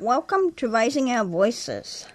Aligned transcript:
Welcome 0.00 0.54
to 0.54 0.68
Raising 0.68 1.08
Our 1.08 1.24
Voices. 1.24 2.08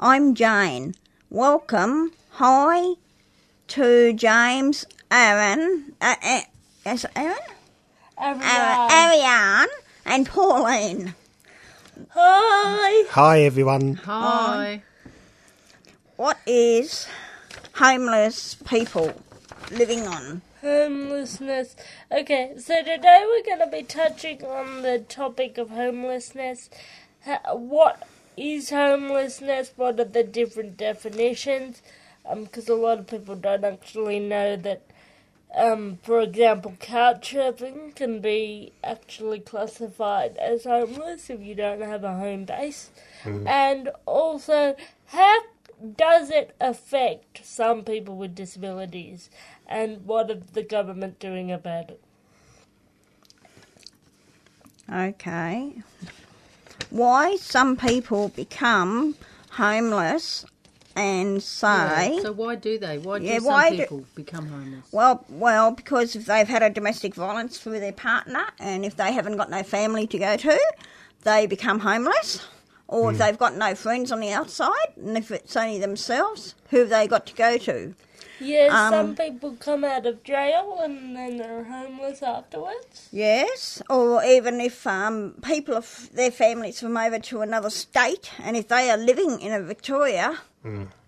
I'm 0.00 0.34
Jane. 0.34 0.94
Welcome. 1.28 2.12
Hi 2.30 2.94
to 3.68 4.14
James, 4.14 4.86
Aaron, 5.10 5.92
uh, 6.00 6.14
uh, 6.22 6.40
is 6.86 7.04
it 7.04 7.10
Aaron? 7.14 7.36
Aaron, 8.18 8.40
Ariane, 8.40 9.68
and 10.06 10.26
Pauline. 10.26 11.14
Hi. 12.14 13.06
Hi, 13.10 13.40
everyone. 13.42 13.96
Hi. 13.96 14.82
What 16.16 16.38
is 16.46 17.06
homeless 17.74 18.54
people 18.54 19.12
living 19.70 20.06
on? 20.06 20.40
Homelessness. 20.62 21.76
Okay, 22.10 22.54
so 22.56 22.82
today 22.82 23.24
we're 23.26 23.44
going 23.44 23.70
to 23.70 23.76
be 23.76 23.82
touching 23.82 24.42
on 24.42 24.80
the 24.80 25.00
topic 25.00 25.58
of 25.58 25.68
homelessness. 25.68 26.70
Ha- 27.26 27.54
What 27.54 28.06
is 28.36 28.70
homelessness? 28.70 29.72
What 29.76 30.00
are 30.00 30.04
the 30.04 30.22
different 30.24 30.76
definitions? 30.76 31.82
Because 32.28 32.68
a 32.68 32.74
lot 32.74 32.98
of 32.98 33.06
people 33.06 33.36
don't 33.36 33.64
actually 33.64 34.18
know 34.18 34.56
that, 34.56 34.82
um, 35.54 35.98
for 36.02 36.20
example, 36.20 36.74
couch 36.80 37.32
surfing 37.34 37.94
can 37.94 38.20
be 38.20 38.72
actually 38.82 39.40
classified 39.40 40.36
as 40.38 40.64
homeless 40.64 41.30
if 41.30 41.40
you 41.40 41.54
don't 41.54 41.82
have 41.82 42.02
a 42.04 42.14
home 42.14 42.44
base. 42.44 42.90
And 43.46 43.90
also, 44.06 44.76
how 45.06 45.38
does 45.96 46.30
it 46.30 46.54
affect 46.60 47.44
some 47.46 47.84
people 47.84 48.16
with 48.16 48.34
disabilities? 48.34 49.30
And 49.68 50.04
what 50.06 50.30
is 50.30 50.42
the 50.52 50.62
government 50.62 51.18
doing 51.20 51.50
about 51.52 51.90
it? 51.90 52.00
Okay. 54.92 55.82
Why 56.90 57.36
some 57.36 57.76
people 57.76 58.28
become 58.30 59.16
homeless 59.50 60.44
and 60.96 61.42
say. 61.42 62.14
Yeah, 62.14 62.22
So 62.22 62.32
why 62.32 62.54
do 62.54 62.78
they? 62.78 62.98
Why 62.98 63.18
do 63.18 63.24
Yeah, 63.24 63.38
some 63.38 63.44
why 63.44 63.70
do- 63.70 63.76
people 63.76 64.04
become 64.14 64.46
homeless? 64.48 64.86
Well, 64.92 65.24
well, 65.28 65.70
because 65.72 66.16
if 66.16 66.26
they've 66.26 66.48
had 66.48 66.62
a 66.62 66.70
domestic 66.70 67.14
violence 67.14 67.58
through 67.58 67.80
their 67.80 67.92
partner, 67.92 68.46
and 68.58 68.84
if 68.84 68.96
they 68.96 69.12
haven't 69.12 69.36
got 69.36 69.50
no 69.50 69.62
family 69.62 70.06
to 70.06 70.18
go 70.18 70.36
to, 70.36 70.58
they 71.22 71.46
become 71.46 71.80
homeless. 71.80 72.46
Or 72.88 73.10
if 73.10 73.16
hmm. 73.16 73.22
they've 73.22 73.38
got 73.38 73.56
no 73.56 73.74
friends 73.74 74.12
on 74.12 74.20
the 74.20 74.32
outside, 74.32 74.92
and 74.96 75.18
if 75.18 75.30
it's 75.30 75.56
only 75.56 75.78
themselves, 75.78 76.54
who 76.70 76.78
have 76.78 76.88
they 76.88 77.06
got 77.06 77.26
to 77.26 77.34
go 77.34 77.58
to? 77.58 77.94
Yeah, 78.40 78.68
Um, 78.70 78.92
some 78.92 79.16
people 79.16 79.56
come 79.58 79.84
out 79.84 80.06
of 80.06 80.22
jail 80.22 80.80
and 80.82 81.16
then 81.16 81.38
they're 81.38 81.64
homeless 81.64 82.22
afterwards. 82.22 83.08
Yes, 83.10 83.82
or 83.88 84.22
even 84.24 84.60
if 84.60 84.86
um, 84.86 85.34
people, 85.42 85.74
of 85.74 86.10
their 86.12 86.30
families 86.30 86.80
from 86.80 86.96
over 86.96 87.18
to 87.18 87.40
another 87.40 87.70
state, 87.70 88.30
and 88.42 88.56
if 88.56 88.68
they 88.68 88.90
are 88.90 88.98
living 88.98 89.40
in 89.40 89.52
a 89.52 89.60
Victoria, 89.60 90.38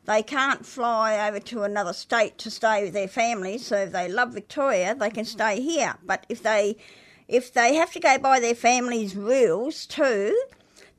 they 0.07 0.23
can't 0.23 0.65
fly 0.65 1.29
over 1.29 1.41
to 1.41 1.65
another 1.65 1.93
state 1.93 2.39
to 2.39 2.51
stay 2.51 2.85
with 2.85 2.95
their 2.95 3.09
families. 3.09 3.67
So 3.67 3.77
if 3.77 3.93
they 3.93 4.09
love 4.09 4.33
Victoria, 4.33 4.95
they 4.95 5.11
can 5.11 5.27
stay 5.27 5.61
here. 5.61 5.97
But 6.05 6.25
if 6.29 6.43
they, 6.43 6.77
if 7.29 7.53
they 7.53 7.75
have 7.75 7.93
to 7.93 8.01
go 8.01 8.17
by 8.19 8.41
their 8.41 8.55
family's 8.55 9.15
rules 9.17 9.85
too, 9.85 10.35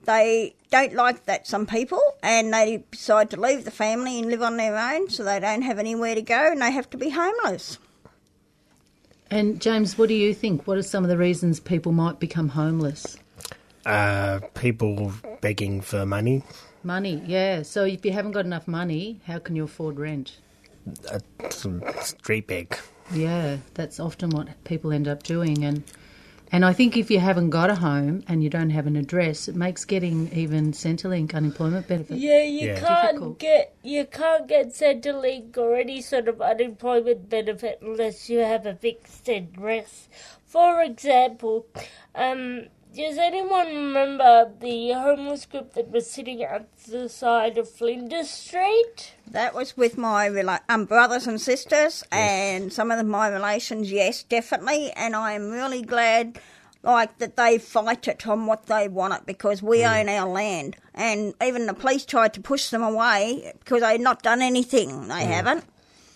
they 0.06 0.56
don't 0.72 0.94
like 0.94 1.26
that. 1.26 1.48
Some 1.48 1.66
people, 1.66 2.02
and 2.24 2.54
they 2.54 2.84
decide 2.92 3.30
to 3.32 3.40
leave 3.40 3.66
the 3.66 3.72
family 3.72 4.20
and 4.20 4.30
live 4.30 4.42
on 4.42 4.58
their 4.58 4.78
own, 4.78 5.10
so 5.10 5.24
they 5.24 5.40
don't 5.40 5.62
have 5.64 5.80
anywhere 5.80 6.16
to 6.16 6.22
go, 6.22 6.52
and 6.52 6.62
they 6.62 6.72
have 6.72 6.90
to 6.92 6.98
be 6.98 7.10
homeless. 7.10 7.78
And 9.32 9.62
James, 9.62 9.98
what 9.98 10.10
do 10.10 10.16
you 10.16 10.34
think? 10.34 10.66
What 10.66 10.78
are 10.78 10.84
some 10.84 11.04
of 11.04 11.10
the 11.10 11.18
reasons 11.18 11.60
people 11.60 11.92
might 11.92 12.20
become 12.20 12.50
homeless? 12.50 13.18
Uh, 13.86 14.40
people 14.56 15.14
begging 15.42 15.82
for 15.82 16.06
money. 16.06 16.44
Money, 16.84 17.22
yeah. 17.26 17.62
So 17.62 17.84
if 17.84 18.06
you 18.06 18.12
haven't 18.12 18.32
got 18.32 18.46
enough 18.46 18.68
money, 18.68 19.22
how 19.26 19.40
can 19.40 19.56
you 19.56 19.66
afford 19.66 20.00
rent? 20.00 20.38
Uh, 21.12 21.20
street 21.50 22.48
beg. 22.48 22.78
Yeah, 23.14 23.58
that's 23.74 24.00
often 24.00 24.30
what 24.32 24.64
people 24.64 24.92
end 24.92 25.08
up 25.08 25.24
doing, 25.24 25.64
and 25.64 25.84
and 26.52 26.66
I 26.66 26.74
think 26.74 26.98
if 26.98 27.10
you 27.12 27.20
haven't 27.20 27.50
got 27.52 27.70
a 27.70 27.76
home 27.76 28.24
and 28.28 28.44
you 28.44 28.50
don't 28.50 28.70
have 28.72 28.88
an 28.88 28.96
address, 28.96 29.48
it 29.48 29.56
makes 29.56 29.86
getting 29.86 30.32
even 30.34 30.72
Centrelink 30.72 31.34
unemployment 31.34 31.88
benefit. 31.88 32.18
Yeah, 32.18 32.44
you 32.44 32.68
Yeah. 32.70 32.80
can't 32.80 33.08
Difficult. 33.14 33.40
get 33.40 33.74
you 33.84 34.06
can't 34.06 34.48
get 34.48 34.68
Centrelink 34.70 35.58
or 35.58 35.76
any 35.76 36.02
sort 36.02 36.28
of 36.28 36.42
unemployment 36.42 37.30
benefit 37.30 37.80
unless 37.82 38.30
you 38.30 38.40
have 38.40 38.66
a 38.66 38.76
fixed 38.76 39.28
address. 39.30 40.08
For 40.46 40.82
example, 40.82 41.68
um, 42.16 42.68
does 42.96 43.18
anyone 43.18 43.68
remember 43.68 44.52
the 44.60 44.92
homeless 44.94 45.46
group 45.46 45.74
that 45.74 45.90
was 45.92 46.10
sitting 46.10 46.44
at 46.44 46.68
the 46.86 47.08
side 47.10 47.58
of 47.58 47.70
Flinders 47.70 48.30
Street? 48.30 49.14
That 49.28 49.54
was 49.54 49.78
with 49.78 49.98
my 49.98 50.28
rela- 50.28 50.62
um, 50.68 50.86
brothers 50.86 51.28
and 51.28 51.40
sisters, 51.40 52.04
and 52.12 52.74
some 52.74 52.92
of 52.92 52.98
the, 52.98 53.04
my 53.04 53.28
relations. 53.28 53.92
Yes, 53.92 54.24
definitely, 54.24 54.92
and 54.94 55.16
I 55.16 55.34
am 55.34 55.52
really 55.52 55.82
glad, 55.82 56.40
like 56.82 57.18
that 57.20 57.36
they 57.36 57.58
fight 57.60 58.08
it 58.08 58.26
on 58.28 58.48
what 58.48 58.66
they 58.66 58.88
want 58.88 59.14
it 59.14 59.26
because 59.26 59.62
we 59.62 59.86
own 59.86 60.10
our 60.10 60.28
land, 60.28 60.76
and 60.96 61.34
even 61.44 61.68
the 61.68 61.74
police 61.74 62.06
tried 62.06 62.34
to 62.34 62.42
push 62.42 62.70
them 62.70 62.82
away 62.82 63.54
because 63.60 63.82
they'd 63.82 64.02
not 64.02 64.24
done 64.24 64.42
anything. 64.42 65.08
They 65.10 65.26
haven't. 65.26 65.64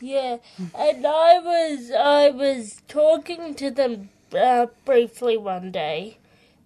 Yeah, 0.02 0.38
and 0.78 1.06
I 1.06 1.40
was 1.40 1.92
I 1.92 2.30
was 2.32 2.82
talking 2.88 3.54
to 3.56 3.72
them 3.72 4.10
uh, 4.36 4.66
briefly 4.86 5.38
one 5.38 5.72
day, 5.72 6.18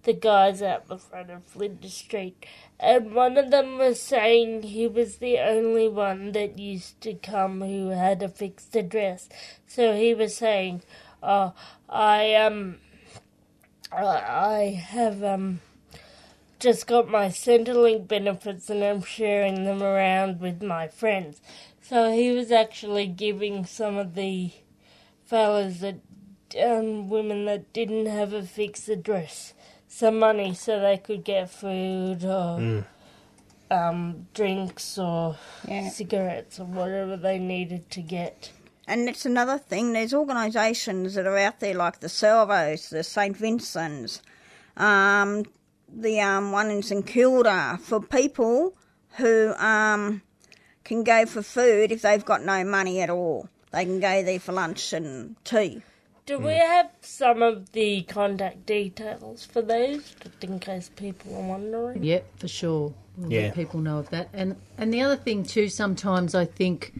the 0.04 0.12
guys 0.12 0.62
out 0.62 0.88
the 0.88 0.98
front 0.98 1.30
of 1.30 1.44
Flinders 1.44 1.94
Street, 1.94 2.46
and 2.78 3.14
one 3.14 3.36
of 3.36 3.50
them 3.50 3.78
was 3.78 4.00
saying 4.00 4.62
he 4.62 4.86
was 4.86 5.16
the 5.16 5.38
only 5.38 5.88
one 5.88 6.32
that 6.32 6.58
used 6.58 7.00
to 7.02 7.14
come 7.14 7.60
who 7.60 7.88
had 7.88 8.22
a 8.22 8.28
fixed 8.28 8.74
address. 8.76 9.28
So 9.66 9.94
he 9.94 10.14
was 10.14 10.36
saying, 10.36 10.82
"Oh, 11.22 11.52
I 11.88 12.34
um, 12.34 12.78
I 13.92 14.82
have 14.88 15.22
um." 15.22 15.60
Just 16.60 16.88
got 16.88 17.08
my 17.08 17.26
Centrelink 17.28 18.08
benefits 18.08 18.68
and 18.68 18.82
I'm 18.82 19.00
sharing 19.02 19.62
them 19.62 19.80
around 19.80 20.40
with 20.40 20.60
my 20.60 20.88
friends. 20.88 21.40
So 21.80 22.10
he 22.10 22.32
was 22.32 22.50
actually 22.50 23.06
giving 23.06 23.64
some 23.64 23.96
of 23.96 24.16
the 24.16 24.50
fellas 25.24 25.78
that 25.78 26.00
um, 26.60 27.08
women 27.08 27.44
that 27.44 27.72
didn't 27.72 28.06
have 28.06 28.32
a 28.32 28.42
fixed 28.42 28.88
address 28.88 29.54
some 29.88 30.18
money 30.18 30.54
so 30.54 30.78
they 30.80 30.98
could 30.98 31.24
get 31.24 31.50
food 31.50 32.24
or 32.24 32.84
um, 33.70 34.26
drinks 34.34 34.98
or 34.98 35.36
Yeah. 35.66 35.88
cigarettes 35.88 36.60
or 36.60 36.64
whatever 36.64 37.16
they 37.16 37.38
needed 37.38 37.90
to 37.90 38.02
get. 38.02 38.50
And 38.86 39.08
it's 39.08 39.26
another 39.26 39.58
thing. 39.58 39.92
There's 39.92 40.14
organisations 40.14 41.14
that 41.14 41.26
are 41.26 41.36
out 41.36 41.60
there 41.60 41.74
like 41.74 42.00
the 42.00 42.08
Salvos, 42.08 42.88
the 42.88 43.02
St 43.04 43.36
Vincent's, 43.36 44.22
um, 44.76 45.44
the 45.92 46.20
um, 46.20 46.52
one 46.52 46.70
in 46.70 46.82
St 46.82 47.06
Kilda 47.06 47.78
for 47.82 48.00
people 48.00 48.74
who 49.16 49.52
um, 49.54 50.22
can 50.84 51.04
go 51.04 51.26
for 51.26 51.42
food 51.42 51.92
if 51.92 52.02
they've 52.02 52.24
got 52.24 52.42
no 52.44 52.64
money 52.64 53.00
at 53.02 53.10
all. 53.10 53.48
They 53.72 53.84
can 53.84 54.00
go 54.00 54.22
there 54.22 54.40
for 54.40 54.52
lunch 54.52 54.94
and 54.94 55.36
tea. 55.44 55.82
Do 56.28 56.38
we 56.38 56.52
have 56.52 56.90
some 57.00 57.42
of 57.42 57.72
the 57.72 58.02
contact 58.02 58.66
details 58.66 59.46
for 59.46 59.62
those, 59.62 60.14
just 60.22 60.44
in 60.44 60.58
case 60.60 60.90
people 60.94 61.34
are 61.34 61.42
wondering? 61.48 62.02
Yep, 62.04 62.38
for 62.40 62.48
sure. 62.48 62.92
We'll 63.16 63.32
Yeah. 63.32 63.40
let 63.46 63.54
people 63.54 63.80
know 63.80 63.98
of 63.98 64.10
that. 64.10 64.28
And 64.34 64.56
and 64.76 64.92
the 64.92 65.00
other 65.00 65.16
thing 65.16 65.42
too, 65.42 65.70
sometimes 65.70 66.34
I 66.34 66.44
think, 66.44 66.92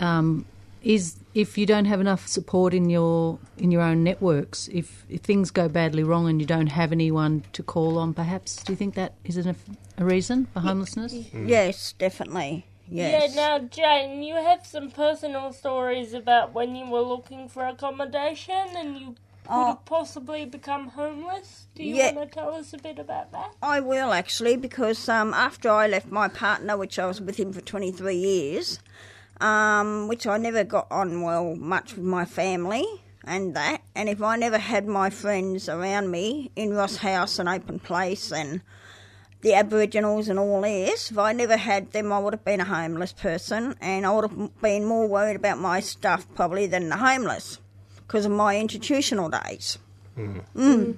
um, 0.00 0.46
is 0.82 1.16
if 1.34 1.58
you 1.58 1.66
don't 1.66 1.84
have 1.84 2.00
enough 2.00 2.26
support 2.26 2.72
in 2.72 2.88
your 2.88 3.38
in 3.58 3.70
your 3.70 3.82
own 3.82 4.02
networks, 4.02 4.68
if, 4.72 5.04
if 5.10 5.20
things 5.20 5.50
go 5.50 5.68
badly 5.68 6.02
wrong 6.02 6.26
and 6.28 6.40
you 6.40 6.46
don't 6.46 6.68
have 6.68 6.92
anyone 6.92 7.44
to 7.52 7.62
call 7.62 7.98
on, 7.98 8.14
perhaps 8.14 8.56
do 8.64 8.72
you 8.72 8.76
think 8.76 8.94
that 8.94 9.12
is 9.24 9.36
a, 9.36 9.54
a 9.98 10.04
reason 10.04 10.46
for 10.46 10.60
homelessness? 10.60 11.12
Yes, 11.34 11.92
definitely. 11.98 12.64
Yes. 12.92 13.34
Yeah, 13.34 13.58
now, 13.58 13.58
Jane, 13.66 14.22
you 14.22 14.34
have 14.34 14.66
some 14.66 14.90
personal 14.90 15.52
stories 15.52 16.12
about 16.12 16.52
when 16.52 16.76
you 16.76 16.86
were 16.86 17.00
looking 17.00 17.48
for 17.48 17.66
accommodation 17.66 18.76
and 18.76 18.98
you 18.98 19.06
could 19.44 19.50
Oh. 19.50 19.66
have 19.68 19.84
possibly 19.86 20.44
become 20.44 20.88
homeless. 20.88 21.66
Do 21.74 21.82
you 21.82 21.96
Yeah. 21.96 22.12
want 22.12 22.30
to 22.30 22.34
tell 22.38 22.54
us 22.54 22.74
a 22.74 22.78
bit 22.78 22.98
about 22.98 23.32
that? 23.32 23.52
I 23.62 23.80
will 23.80 24.12
actually, 24.12 24.56
because 24.56 25.08
um, 25.08 25.32
after 25.32 25.70
I 25.70 25.86
left 25.86 26.10
my 26.12 26.28
partner, 26.28 26.76
which 26.76 26.98
I 26.98 27.06
was 27.06 27.20
with 27.20 27.36
him 27.38 27.52
for 27.52 27.62
23 27.62 28.14
years, 28.14 28.78
um, 29.40 30.06
which 30.06 30.26
I 30.26 30.36
never 30.36 30.62
got 30.62 30.86
on 30.90 31.22
well 31.22 31.56
much 31.56 31.96
with 31.96 32.04
my 32.04 32.24
family 32.26 32.84
and 33.24 33.54
that, 33.56 33.80
and 33.94 34.08
if 34.08 34.20
I 34.20 34.36
never 34.36 34.58
had 34.58 34.86
my 34.86 35.08
friends 35.08 35.68
around 35.68 36.10
me 36.10 36.50
in 36.56 36.74
Ross 36.74 36.96
House 36.96 37.38
and 37.38 37.48
Open 37.48 37.78
Place 37.78 38.30
and 38.32 38.60
the 39.42 39.54
Aboriginals 39.54 40.28
and 40.28 40.38
all 40.38 40.62
this, 40.62 41.10
if 41.10 41.18
I 41.18 41.32
never 41.32 41.56
had 41.56 41.92
them, 41.92 42.12
I 42.12 42.18
would 42.18 42.32
have 42.32 42.44
been 42.44 42.60
a 42.60 42.64
homeless 42.64 43.12
person, 43.12 43.74
and 43.80 44.06
I 44.06 44.12
would 44.12 44.30
have 44.30 44.62
been 44.62 44.84
more 44.84 45.06
worried 45.06 45.36
about 45.36 45.58
my 45.58 45.80
stuff 45.80 46.26
probably 46.34 46.66
than 46.66 46.88
the 46.88 46.96
homeless 46.96 47.58
because 48.06 48.24
of 48.24 48.32
my 48.32 48.58
institutional 48.58 49.28
days. 49.28 49.78
Hmm. 50.14 50.38
Mm. 50.38 50.44
Mm. 50.56 50.96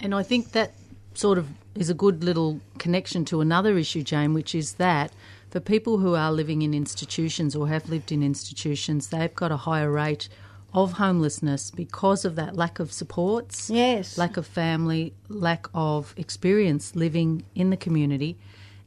And 0.00 0.14
I 0.14 0.22
think 0.22 0.52
that 0.52 0.72
sort 1.14 1.38
of 1.38 1.48
is 1.74 1.90
a 1.90 1.94
good 1.94 2.24
little 2.24 2.60
connection 2.78 3.24
to 3.26 3.40
another 3.40 3.76
issue, 3.76 4.02
Jane, 4.02 4.32
which 4.32 4.54
is 4.54 4.74
that 4.74 5.12
for 5.50 5.60
people 5.60 5.98
who 5.98 6.14
are 6.14 6.32
living 6.32 6.62
in 6.62 6.74
institutions 6.74 7.54
or 7.54 7.68
have 7.68 7.88
lived 7.88 8.10
in 8.10 8.22
institutions, 8.22 9.08
they've 9.08 9.34
got 9.34 9.52
a 9.52 9.56
higher 9.56 9.90
rate 9.90 10.28
of 10.76 10.92
homelessness 10.92 11.70
because 11.70 12.24
of 12.24 12.36
that 12.36 12.54
lack 12.54 12.78
of 12.78 12.92
supports, 12.92 13.70
Yes. 13.70 14.18
lack 14.18 14.36
of 14.36 14.46
family, 14.46 15.14
lack 15.28 15.66
of 15.74 16.14
experience 16.18 16.94
living 16.94 17.42
in 17.54 17.70
the 17.70 17.76
community. 17.76 18.36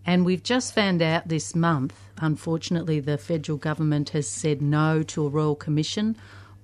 And 0.05 0.23
we've 0.23 0.43
just 0.43 0.73
found 0.73 1.01
out 1.01 1.27
this 1.27 1.55
month, 1.55 1.95
unfortunately, 2.21 2.99
the 2.99 3.17
federal 3.17 3.57
government 3.57 4.09
has 4.09 4.27
said 4.27 4.61
no 4.61 5.03
to 5.03 5.25
a 5.25 5.29
royal 5.29 5.55
commission 5.55 6.15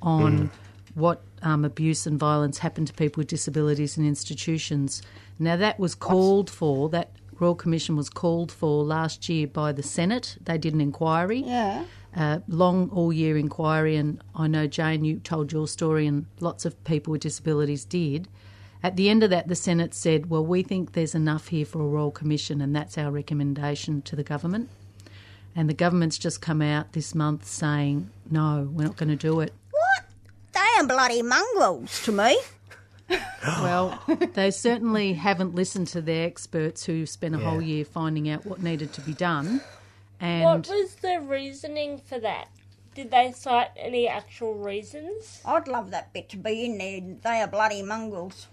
on 0.02 0.52
what 0.94 1.22
um, 1.42 1.66
abuse 1.66 2.06
and 2.08 2.18
violence 2.20 2.60
happen 2.60 2.86
to 2.86 2.94
people 2.94 3.22
with 3.22 3.28
disabilities 3.28 3.98
in 3.98 4.08
institutions. 4.08 5.02
Now, 5.40 5.58
that 5.58 5.80
was 5.80 5.96
called 5.96 6.50
for, 6.50 6.88
that 6.90 7.12
royal 7.40 7.56
commission 7.56 7.96
was 7.98 8.10
called 8.10 8.52
for 8.52 8.84
last 8.84 9.28
year 9.28 9.48
by 9.48 9.72
the 9.74 9.84
Senate. 9.84 10.38
They 10.46 10.58
did 10.58 10.74
an 10.74 10.82
inquiry 10.82 11.40
Yeah. 11.46 11.84
Uh, 12.16 12.40
long 12.48 12.90
all 12.92 13.12
year 13.12 13.38
inquiry, 13.38 13.96
and 13.96 14.22
I 14.34 14.48
know 14.48 14.68
Jane, 14.68 15.04
you 15.04 15.20
told 15.20 15.52
your 15.52 15.68
story, 15.68 16.08
and 16.08 16.26
lots 16.40 16.66
of 16.66 16.82
people 16.84 17.12
with 17.12 17.22
disabilities 17.22 17.86
did. 17.86 18.28
At 18.82 18.96
the 18.96 19.10
end 19.10 19.24
of 19.24 19.32
that, 19.32 19.48
the 19.48 19.56
Senate 19.56 19.94
said, 19.94 20.30
"Well, 20.30 20.46
we 20.46 20.64
think 20.64 20.94
there's 20.94 21.16
enough 21.16 21.48
here 21.48 21.66
for 21.66 21.82
a 21.82 21.88
royal 21.88 22.12
commission, 22.12 22.62
and 22.62 22.76
that's 22.76 22.98
our 22.98 23.12
recommendation 23.12 24.02
to 24.04 24.16
the 24.16 24.24
government." 24.24 24.70
And 25.56 25.70
the 25.70 25.74
government's 25.74 26.18
just 26.18 26.42
come 26.42 26.62
out 26.62 26.94
this 26.94 27.16
month 27.16 27.46
saying, 27.46 28.10
"No, 28.30 28.70
we're 28.72 28.86
not 28.86 28.98
going 28.98 29.10
to 29.10 29.16
do 29.16 29.40
it." 29.42 29.54
What? 29.72 30.06
They 30.54 30.80
are 30.80 30.88
bloody 30.88 31.22
mongrels 31.22 32.04
to 32.04 32.12
me. 32.12 32.38
Well, 33.62 34.02
they 34.34 34.50
certainly 34.50 35.14
haven't 35.14 35.54
listened 35.54 35.86
to 35.90 36.02
their 36.02 36.26
experts 36.26 36.84
who 36.86 37.06
spent 37.06 37.36
a 37.36 37.38
whole 37.38 37.62
year 37.62 37.86
finding 37.86 38.28
out 38.28 38.44
what 38.48 38.64
needed 38.64 38.92
to 38.94 39.02
be 39.02 39.14
done. 39.14 39.62
What 40.20 40.68
was 40.68 40.96
the 40.96 41.20
reasoning 41.22 41.98
for 41.98 42.20
that? 42.20 42.48
Did 42.94 43.12
they 43.12 43.34
cite 43.34 43.72
any 43.76 44.08
actual 44.08 44.54
reasons? 44.56 45.42
I'd 45.46 45.68
love 45.68 45.92
that 45.92 46.14
bit 46.14 46.30
to 46.30 46.38
be 46.38 46.66
in 46.66 46.78
there. 46.78 47.02
They 47.22 47.42
are 47.42 47.48
bloody 47.48 47.82
mongrels. 47.82 48.48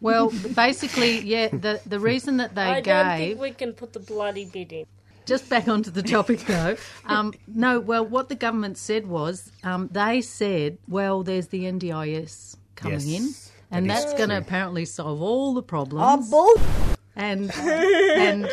well, 0.00 0.30
basically, 0.54 1.20
yeah, 1.20 1.48
the 1.48 1.80
the 1.86 2.00
reason 2.00 2.38
that 2.38 2.54
they 2.54 2.62
I 2.62 2.80
gave 2.80 2.84
don't 2.84 3.16
think 3.18 3.40
we 3.40 3.50
can 3.52 3.72
put 3.72 3.92
the 3.92 4.00
bloody 4.00 4.44
bit 4.46 4.72
in. 4.72 4.86
Just 5.26 5.48
back 5.48 5.66
onto 5.68 5.90
the 5.90 6.02
topic 6.02 6.40
though. 6.40 6.76
Um, 7.06 7.34
no, 7.48 7.80
well, 7.80 8.04
what 8.04 8.28
the 8.28 8.34
government 8.36 8.78
said 8.78 9.06
was 9.06 9.50
um, 9.64 9.88
they 9.92 10.20
said, 10.20 10.78
well, 10.88 11.22
there's 11.24 11.48
the 11.48 11.64
NDIS 11.64 12.56
coming 12.76 13.00
Yes, 13.00 13.50
in, 13.60 13.76
and 13.76 13.90
that 13.90 13.98
is 13.98 14.04
that's 14.04 14.18
going 14.18 14.30
to 14.30 14.38
apparently 14.38 14.84
solve 14.84 15.20
all 15.22 15.54
the 15.54 15.62
problems. 15.62 16.04
Oh, 16.04 16.06
problems. 16.06 16.30
bull. 16.30 16.85
And 17.16 17.50
and 17.56 18.48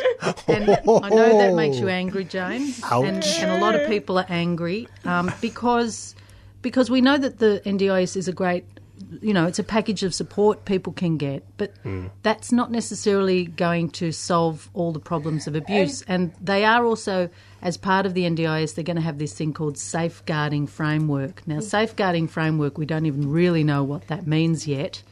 and 0.48 0.70
I 0.70 1.08
know 1.08 1.38
that 1.38 1.54
makes 1.54 1.78
you 1.78 1.88
angry, 1.88 2.24
Jane, 2.24 2.74
and, 2.82 3.18
Ouch. 3.18 3.38
and 3.38 3.50
a 3.50 3.58
lot 3.58 3.74
of 3.74 3.86
people 3.86 4.18
are 4.18 4.26
angry 4.28 4.88
um, 5.04 5.30
because 5.40 6.14
because 6.64 6.90
we 6.90 7.00
know 7.02 7.18
that 7.18 7.38
the 7.38 7.60
NDIS 7.66 8.16
is 8.16 8.26
a 8.26 8.32
great, 8.32 8.64
you 9.20 9.34
know, 9.34 9.46
it's 9.46 9.58
a 9.58 9.62
package 9.62 10.02
of 10.02 10.14
support 10.14 10.64
people 10.64 10.94
can 10.94 11.18
get, 11.18 11.44
but 11.58 11.74
that's 12.22 12.52
not 12.52 12.72
necessarily 12.72 13.44
going 13.44 13.90
to 13.90 14.10
solve 14.12 14.70
all 14.72 14.90
the 14.90 14.98
problems 14.98 15.46
of 15.46 15.54
abuse. 15.54 16.00
And 16.08 16.32
they 16.40 16.64
are 16.64 16.86
also, 16.86 17.28
as 17.60 17.76
part 17.76 18.06
of 18.06 18.14
the 18.14 18.22
NDIS, 18.22 18.74
they're 18.74 18.82
going 18.82 18.96
to 18.96 19.02
have 19.02 19.18
this 19.18 19.34
thing 19.34 19.52
called 19.52 19.76
safeguarding 19.76 20.66
framework. 20.66 21.46
Now, 21.46 21.60
safeguarding 21.60 22.28
framework, 22.28 22.78
we 22.78 22.86
don't 22.86 23.04
even 23.04 23.30
really 23.30 23.62
know 23.62 23.84
what 23.84 24.08
that 24.08 24.26
means 24.26 24.66
yet. 24.66 25.02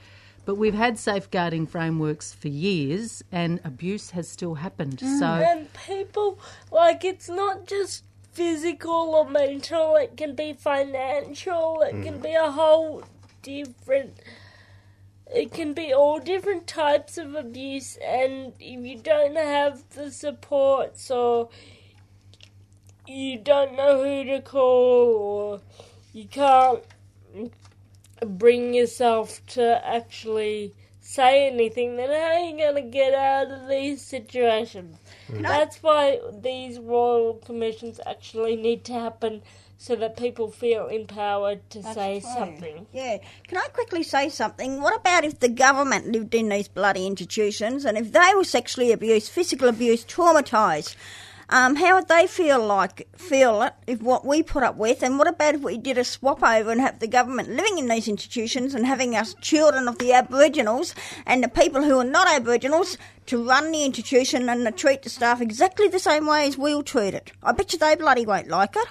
But 0.44 0.56
we've 0.56 0.74
had 0.74 0.98
safeguarding 0.98 1.66
frameworks 1.68 2.34
for 2.34 2.48
years, 2.48 3.22
and 3.30 3.60
abuse 3.64 4.10
has 4.10 4.28
still 4.28 4.54
happened. 4.54 4.98
Mm. 4.98 5.18
So, 5.18 5.26
And 5.26 5.72
people, 5.72 6.38
like, 6.70 7.04
it's 7.04 7.28
not 7.28 7.66
just 7.66 8.04
physical 8.32 9.14
or 9.14 9.28
mental, 9.28 9.94
it 9.96 10.16
can 10.16 10.34
be 10.34 10.52
financial, 10.52 11.82
it 11.82 12.02
can 12.02 12.18
mm. 12.18 12.22
be 12.22 12.34
a 12.34 12.50
whole 12.50 13.04
different. 13.42 14.18
It 15.34 15.50
can 15.52 15.72
be 15.72 15.94
all 15.94 16.18
different 16.18 16.66
types 16.66 17.16
of 17.16 17.34
abuse, 17.34 17.96
and 18.04 18.52
if 18.60 18.84
you 18.84 18.98
don't 18.98 19.36
have 19.36 19.82
the 19.90 20.10
supports 20.10 21.10
or 21.10 21.48
you 23.06 23.38
don't 23.38 23.74
know 23.74 24.04
who 24.04 24.24
to 24.24 24.40
call 24.42 25.14
or 25.14 25.60
you 26.12 26.26
can't 26.26 26.82
bring 28.26 28.74
yourself 28.74 29.44
to 29.48 29.80
actually 29.86 30.74
say 31.00 31.48
anything, 31.48 31.96
then 31.96 32.08
how 32.08 32.40
are 32.40 32.48
you 32.48 32.56
going 32.56 32.76
to 32.76 32.90
get 32.90 33.12
out 33.12 33.50
of 33.50 33.68
these 33.68 34.00
situations? 34.00 34.96
Mm. 35.28 35.42
That's 35.42 35.82
why 35.82 36.20
these 36.40 36.78
royal 36.78 37.34
commissions 37.34 38.00
actually 38.06 38.56
need 38.56 38.84
to 38.84 38.92
happen 38.92 39.42
so 39.82 39.96
that 39.96 40.16
people 40.16 40.48
feel 40.48 40.86
empowered 40.86 41.68
to 41.70 41.82
say 41.82 42.20
true. 42.20 42.30
something. 42.30 42.86
Yeah. 42.92 43.18
Can 43.48 43.58
I 43.58 43.66
quickly 43.72 44.04
say 44.04 44.28
something? 44.28 44.80
What 44.80 44.94
about 44.94 45.24
if 45.24 45.40
the 45.40 45.48
government 45.48 46.06
lived 46.06 46.36
in 46.36 46.48
these 46.50 46.68
bloody 46.68 47.04
institutions 47.04 47.84
and 47.84 47.98
if 47.98 48.12
they 48.12 48.30
were 48.36 48.44
sexually 48.44 48.92
abused, 48.92 49.32
physical 49.32 49.68
abused, 49.68 50.08
traumatised? 50.08 50.94
Um, 51.52 51.76
how 51.76 51.96
would 51.96 52.08
they 52.08 52.26
feel 52.26 52.64
like 52.64 53.06
feel 53.14 53.60
it 53.60 53.74
if 53.86 54.00
what 54.00 54.24
we 54.24 54.42
put 54.42 54.62
up 54.62 54.76
with? 54.76 55.02
And 55.02 55.18
what 55.18 55.28
about 55.28 55.56
if 55.56 55.60
we 55.60 55.76
did 55.76 55.98
a 55.98 56.02
swap 56.02 56.42
over 56.42 56.70
and 56.70 56.80
have 56.80 56.98
the 56.98 57.06
government 57.06 57.50
living 57.50 57.76
in 57.76 57.88
these 57.88 58.08
institutions 58.08 58.74
and 58.74 58.86
having 58.86 59.14
us 59.14 59.34
children 59.42 59.86
of 59.86 59.98
the 59.98 60.14
Aboriginals 60.14 60.94
and 61.26 61.44
the 61.44 61.48
people 61.48 61.82
who 61.82 61.98
are 61.98 62.04
not 62.04 62.26
Aboriginals 62.26 62.96
to 63.26 63.46
run 63.46 63.70
the 63.70 63.84
institution 63.84 64.48
and 64.48 64.64
to 64.64 64.72
treat 64.72 65.02
the 65.02 65.10
staff 65.10 65.42
exactly 65.42 65.88
the 65.88 65.98
same 65.98 66.26
way 66.26 66.46
as 66.46 66.56
we'll 66.56 66.82
treat 66.82 67.12
it? 67.12 67.32
I 67.42 67.52
bet 67.52 67.74
you 67.74 67.78
they 67.78 67.96
bloody 67.96 68.24
won't 68.24 68.48
like 68.48 68.74
it. 68.74 68.88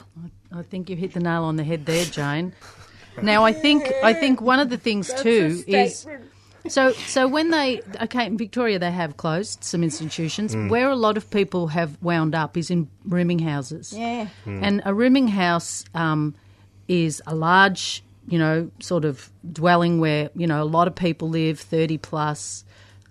I 0.56 0.62
think 0.62 0.88
you've 0.88 1.00
hit 1.00 1.13
the 1.13 1.19
nail 1.19 1.44
on 1.46 1.56
the 1.56 1.63
head 1.63 1.88
there, 1.88 2.06
Jane. 2.06 2.54
Now, 3.24 3.44
I 3.44 3.54
think 3.54 3.92
I 4.04 4.13
think 4.13 4.40
one 4.40 4.60
of 4.60 4.69
the 4.69 4.78
things 4.78 5.08
That's 5.08 5.24
too 5.24 5.63
a 5.68 5.84
is 5.84 6.00
statement. 6.00 6.31
So, 6.68 6.92
so 6.92 7.28
when 7.28 7.50
they 7.50 7.81
okay 8.02 8.25
in 8.28 8.38
Victoria, 8.38 8.78
they 8.80 8.92
have 8.92 9.18
closed 9.18 9.63
some 9.63 9.84
institutions. 9.84 10.56
Where 10.56 10.90
a 10.90 10.96
lot 10.96 11.18
of 11.18 11.30
people 11.30 11.68
have 11.68 11.98
wound 12.02 12.36
up 12.36 12.56
is 12.58 12.69
in 12.69 12.88
rooming 13.06 13.40
houses. 13.40 13.94
Yeah. 13.94 14.28
and 14.46 14.81
a 14.86 14.94
rooming 14.94 15.28
house 15.28 15.86
um, 15.96 16.36
is 16.88 17.22
a 17.25 17.34
large, 17.36 18.04
you 18.28 18.38
know, 18.38 18.69
sort 18.80 19.06
of 19.06 19.31
dwelling 19.52 20.00
where 20.00 20.30
you 20.36 20.48
know 20.48 20.62
a 20.62 20.66
lot 20.66 20.88
of 20.88 20.96
people 20.96 21.30
live, 21.30 21.60
thirty 21.60 21.98
plus, 21.98 22.63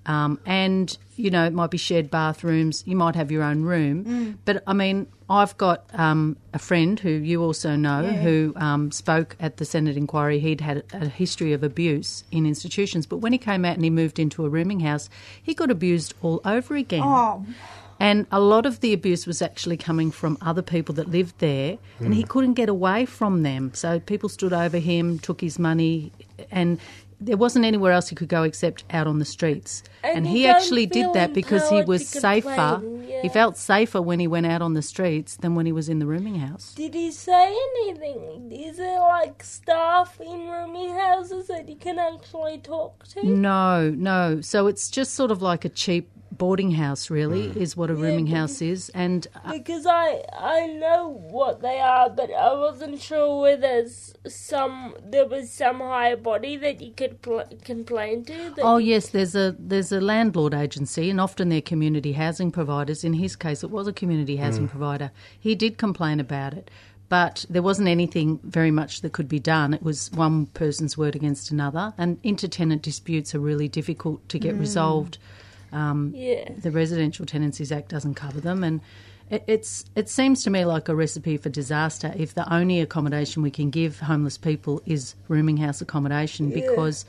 um, 0.06 0.38
and 0.46 0.96
you 1.16 1.30
know 1.30 1.44
it 1.44 1.52
might 1.52 1.70
be 1.70 1.78
shared 1.78 2.10
bathrooms. 2.10 2.82
You 2.86 2.96
might 2.96 3.14
have 3.16 3.30
your 3.30 3.42
own 3.42 3.62
room, 3.62 4.38
but 4.44 4.62
I 4.66 4.72
mean, 4.72 5.06
I've 5.28 5.56
got 5.58 5.84
um, 5.94 6.36
a 6.54 6.58
friend 6.58 6.98
who 6.98 7.10
you 7.10 7.42
also 7.42 7.76
know 7.76 8.02
who 8.04 8.52
um, 8.56 8.90
spoke 8.90 9.36
at 9.40 9.58
the 9.58 9.64
Senate 9.64 9.96
inquiry. 9.96 10.40
He'd 10.40 10.60
had 10.60 10.82
a 10.92 11.06
history 11.08 11.52
of 11.52 11.62
abuse 11.62 12.24
in 12.30 12.46
institutions, 12.46 13.06
but 13.06 13.18
when 13.18 13.32
he 13.32 13.38
came 13.38 13.64
out 13.64 13.74
and 13.74 13.84
he 13.84 13.90
moved 13.90 14.18
into 14.18 14.44
a 14.44 14.48
rooming 14.48 14.80
house, 14.80 15.08
he 15.42 15.54
got 15.54 15.70
abused 15.70 16.14
all 16.22 16.40
over 16.44 16.74
again. 16.76 17.02
Oh, 17.04 17.44
And 18.02 18.26
a 18.32 18.40
lot 18.40 18.64
of 18.64 18.80
the 18.80 18.94
abuse 18.94 19.26
was 19.26 19.42
actually 19.42 19.76
coming 19.76 20.10
from 20.10 20.38
other 20.40 20.62
people 20.62 20.94
that 20.94 21.10
lived 21.10 21.34
there, 21.38 21.76
and 21.98 22.14
he 22.14 22.22
couldn't 22.24 22.54
get 22.54 22.70
away 22.70 23.04
from 23.04 23.42
them. 23.42 23.72
So 23.74 24.00
people 24.00 24.30
stood 24.30 24.54
over 24.54 24.78
him, 24.78 25.18
took 25.18 25.42
his 25.42 25.58
money, 25.58 26.10
and 26.50 26.80
there 27.20 27.36
wasn't 27.36 27.64
anywhere 27.64 27.92
else 27.92 28.08
he 28.08 28.16
could 28.16 28.28
go 28.28 28.42
except 28.44 28.84
out 28.90 29.06
on 29.06 29.18
the 29.18 29.24
streets. 29.24 29.82
And 30.02 30.18
And, 30.18 30.26
he 30.26 30.46
actually 30.46 30.86
did 30.86 31.12
that 31.12 31.34
because 31.34 31.68
he 31.68 31.82
was 31.82 32.08
safer. 32.08 32.82
yeah. 33.04 33.20
He 33.22 33.28
felt 33.28 33.58
safer 33.58 34.00
when 34.00 34.18
he 34.20 34.26
went 34.26 34.46
out 34.46 34.62
on 34.62 34.72
the 34.74 34.80
streets 34.82 35.36
than 35.36 35.54
when 35.54 35.66
he 35.66 35.72
was 35.72 35.88
in 35.90 35.98
the 35.98 36.06
rooming 36.06 36.36
house. 36.36 36.72
Did 36.74 36.94
he 36.94 37.10
say 37.10 37.54
anything? 37.74 38.50
Is 38.50 38.78
there 38.78 39.00
like 39.00 39.42
staff 39.42 40.18
in 40.20 40.48
rooming 40.48 40.96
houses 40.96 41.48
that 41.48 41.68
you 41.68 41.76
can 41.76 41.98
actually 41.98 42.58
talk 42.58 43.06
to? 43.08 43.22
No, 43.26 43.90
no. 43.90 44.40
So 44.40 44.66
it's 44.66 44.88
just 44.88 45.14
sort 45.14 45.30
of 45.30 45.42
like 45.42 45.64
a 45.64 45.68
cheap 45.68 46.08
boarding 46.40 46.70
house, 46.70 47.10
really, 47.10 47.48
mm. 47.48 47.56
is 47.56 47.76
what 47.76 47.90
a 47.90 47.94
rooming 47.94 48.26
house 48.26 48.62
is. 48.62 48.88
And 48.94 49.26
uh, 49.44 49.52
Because 49.52 49.84
I 49.86 50.22
I 50.32 50.66
know 50.68 51.02
what 51.38 51.60
they 51.60 51.78
are, 51.80 52.08
but 52.08 52.30
I 52.32 52.54
wasn't 52.54 52.98
sure 52.98 53.42
whether 53.42 53.86
some 54.26 54.94
there 55.04 55.28
was 55.28 55.50
some 55.50 55.80
higher 55.80 56.16
body 56.16 56.56
that 56.56 56.80
you 56.80 56.92
could 57.00 57.20
pl- 57.20 57.50
complain 57.62 58.24
to. 58.24 58.38
That 58.54 58.64
Oh 58.70 58.78
yes, 58.78 59.10
there's 59.10 59.36
a 59.36 59.54
there's 59.58 59.92
a 59.92 60.00
landlord 60.00 60.54
agency, 60.54 61.10
and 61.10 61.20
often 61.20 61.50
they're 61.50 61.60
community 61.74 62.14
housing 62.14 62.50
providers. 62.50 63.04
In 63.04 63.12
his 63.24 63.36
case, 63.36 63.62
it 63.62 63.70
was 63.70 63.86
a 63.86 63.92
community 63.92 64.36
mm. 64.38 64.40
housing 64.44 64.66
provider. 64.66 65.10
He 65.38 65.54
did 65.54 65.76
complain 65.76 66.20
about 66.20 66.54
it, 66.54 66.70
but 67.10 67.44
there 67.50 67.66
wasn't 67.70 67.88
anything 67.88 68.40
very 68.42 68.70
much 68.70 69.02
that 69.02 69.12
could 69.12 69.28
be 69.28 69.40
done. 69.40 69.74
It 69.74 69.82
was 69.82 70.10
one 70.12 70.46
person's 70.46 70.96
word 70.96 71.14
against 71.14 71.50
another, 71.50 71.92
and 71.98 72.18
inter-tenant 72.22 72.80
disputes 72.80 73.34
are 73.34 73.40
really 73.50 73.68
difficult 73.68 74.26
to 74.30 74.38
get 74.38 74.54
mm. 74.54 74.60
resolved. 74.60 75.18
Um, 75.72 76.12
Yeah. 76.14 76.50
the 76.58 76.70
Residential 76.70 77.26
Tenancies 77.26 77.70
Act 77.72 77.88
doesn't 77.88 78.14
cover 78.14 78.40
them, 78.40 78.64
and 78.64 78.80
it, 79.30 79.44
it's 79.46 79.84
it 79.94 80.08
seems 80.08 80.42
to 80.44 80.50
me 80.50 80.64
like 80.64 80.88
a 80.88 80.94
recipe 80.94 81.36
for 81.36 81.48
disaster 81.48 82.12
if 82.16 82.34
the 82.34 82.52
only 82.52 82.80
accommodation 82.80 83.42
we 83.42 83.50
can 83.50 83.70
give 83.70 84.00
homeless 84.00 84.36
people 84.36 84.82
is 84.86 85.14
rooming 85.28 85.56
house 85.56 85.80
accommodation 85.80 86.50
because 86.50 87.04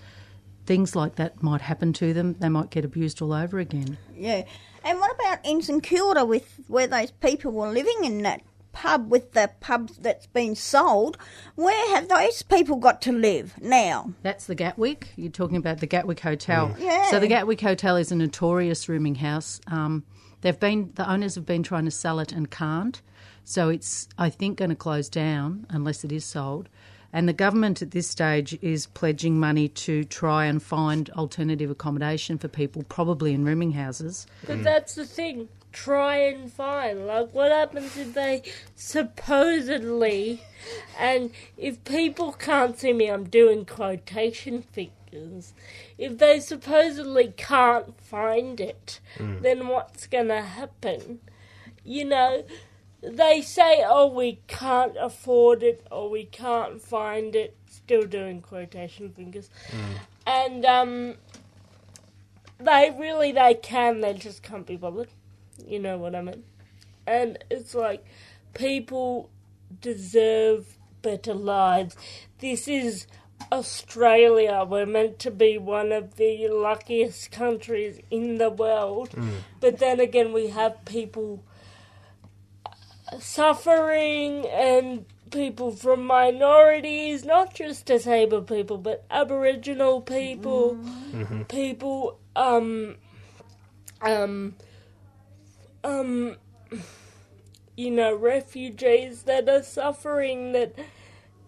things 0.68 0.96
like 0.96 1.16
that 1.16 1.42
might 1.42 1.62
happen 1.62 1.92
to 1.94 2.14
them. 2.14 2.36
They 2.40 2.50
might 2.50 2.70
get 2.70 2.86
abused 2.86 3.22
all 3.22 3.34
over 3.34 3.58
again. 3.58 3.98
Yeah. 4.16 4.44
And 4.84 5.00
what 5.00 5.12
about 5.16 5.40
in 5.44 5.62
St 5.62 5.82
Kilda 5.84 6.24
with 6.26 6.60
where 6.68 6.88
those 6.88 7.12
people 7.12 7.52
were 7.52 7.72
living 7.72 8.04
in 8.04 8.22
that 8.24 8.42
pub 8.72 9.12
with 9.12 9.34
the 9.34 9.52
pub 9.60 9.90
that's 10.00 10.28
been 10.28 10.56
sold? 10.56 11.18
Where 11.56 11.96
have 11.96 12.08
those 12.08 12.42
people 12.42 12.78
got 12.78 13.02
to 13.04 13.12
live 13.12 13.54
now? 13.62 14.14
That's 14.24 14.46
the 14.46 14.56
Gatwick. 14.56 15.10
You're 15.16 15.32
talking 15.32 15.58
about 15.58 15.80
the 15.80 15.88
Gatwick 15.88 16.20
Hotel. 16.20 16.76
Yeah. 16.80 17.10
So 17.10 17.20
the 17.20 17.28
Gatwick 17.28 17.62
Hotel 17.62 17.98
is 17.98 18.12
a 18.12 18.16
notorious 18.16 18.88
rooming 18.90 19.16
house. 19.16 19.62
Um, 19.68 20.04
they've 20.42 20.60
been 20.60 20.92
the 20.96 21.10
owners 21.10 21.36
have 21.36 21.46
been 21.46 21.64
trying 21.64 21.86
to 21.86 21.92
sell 21.92 22.20
it 22.20 22.32
and 22.32 22.50
can't. 22.50 23.02
So 23.44 23.70
it's 23.70 24.08
I 24.18 24.30
think 24.30 24.58
going 24.58 24.70
to 24.70 24.76
close 24.76 25.10
down 25.10 25.66
unless 25.70 26.04
it 26.04 26.12
is 26.12 26.26
sold. 26.26 26.70
And 27.14 27.28
the 27.28 27.34
government 27.34 27.82
at 27.82 27.92
this 27.92 28.08
stage 28.08 28.58
is 28.62 28.88
pledging 28.88 29.38
money 29.40 29.68
to 29.68 30.06
try 30.06 30.46
and 30.46 30.64
find 30.64 31.10
alternative 31.12 31.70
accommodation 31.70 32.38
for 32.38 32.48
people, 32.48 32.84
probably 32.84 33.34
in 33.34 33.44
rooming 33.44 33.72
houses. 33.72 34.28
But 34.48 34.64
that's 34.64 34.96
the 34.96 35.06
thing. 35.06 35.50
Try 35.72 36.18
and 36.18 36.52
find. 36.52 37.08
Like, 37.08 37.34
what 37.34 37.52
happens 37.52 37.98
if 37.98 38.14
they 38.14 38.44
supposedly. 38.76 40.44
And 41.00 41.32
if 41.58 41.84
people 41.84 42.34
can't 42.34 42.78
see 42.78 42.94
me, 42.94 43.08
I'm 43.10 43.26
doing 43.26 43.66
quotation 43.66 44.62
figures. 44.62 45.54
If 45.98 46.18
they 46.18 46.40
supposedly 46.40 47.34
can't 47.38 48.00
find 48.02 48.60
it, 48.60 49.00
then 49.42 49.68
what's 49.68 50.08
going 50.08 50.28
to 50.28 50.42
happen? 50.42 51.20
You 51.84 52.06
know, 52.06 52.44
they 53.02 53.42
say, 53.42 53.84
oh, 53.86 54.08
we 54.08 54.40
can't 54.48 54.96
afford 55.00 55.64
it 55.64 55.86
or 55.92 56.10
we 56.10 56.26
can't 56.26 56.82
find 56.82 57.36
it. 57.36 57.56
Still 57.68 58.04
doing 58.04 58.42
quotation 58.42 59.12
fingers. 59.12 59.50
And, 60.26 60.66
um, 60.66 61.16
they 62.60 62.96
really, 62.98 63.32
they 63.32 63.56
can, 63.56 64.02
they 64.02 64.14
just 64.14 64.44
can't 64.44 64.68
be 64.68 64.76
bothered. 64.76 65.10
You 65.68 65.80
know 65.80 65.98
what 65.98 66.16
I 66.16 66.22
mean? 66.22 66.44
And 67.08 67.38
it's 67.50 67.74
like, 67.74 68.06
people 68.54 69.30
deserve 69.82 70.78
better 71.02 71.34
lives. 71.34 71.96
This 72.40 72.68
is 72.68 73.08
Australia. 73.52 74.66
We're 74.68 74.86
meant 74.86 75.20
to 75.20 75.32
be 75.32 75.58
one 75.58 75.92
of 75.92 76.16
the 76.16 76.48
luckiest 76.48 77.32
countries 77.32 78.00
in 78.10 78.38
the 78.38 78.50
world. 78.50 79.10
But 79.60 79.80
then 79.80 80.00
again, 80.00 80.32
we 80.32 80.48
have 80.50 80.84
people 80.86 81.44
suffering 83.20 84.46
and 84.48 85.06
people 85.32 85.72
from 85.72 86.06
minorities, 86.06 87.26
not 87.26 87.54
just 87.54 87.86
disabled 87.86 88.48
people, 88.48 88.78
but 88.78 89.06
Aboriginal 89.10 90.02
people, 90.02 90.78
people, 91.48 92.20
um, 92.36 92.96
um, 94.02 94.56
um, 95.84 96.36
you 97.76 97.92
know, 97.92 98.16
refugees 98.16 99.24
that 99.24 99.50
are 99.50 99.64
suffering 99.64 100.52
that 100.52 100.76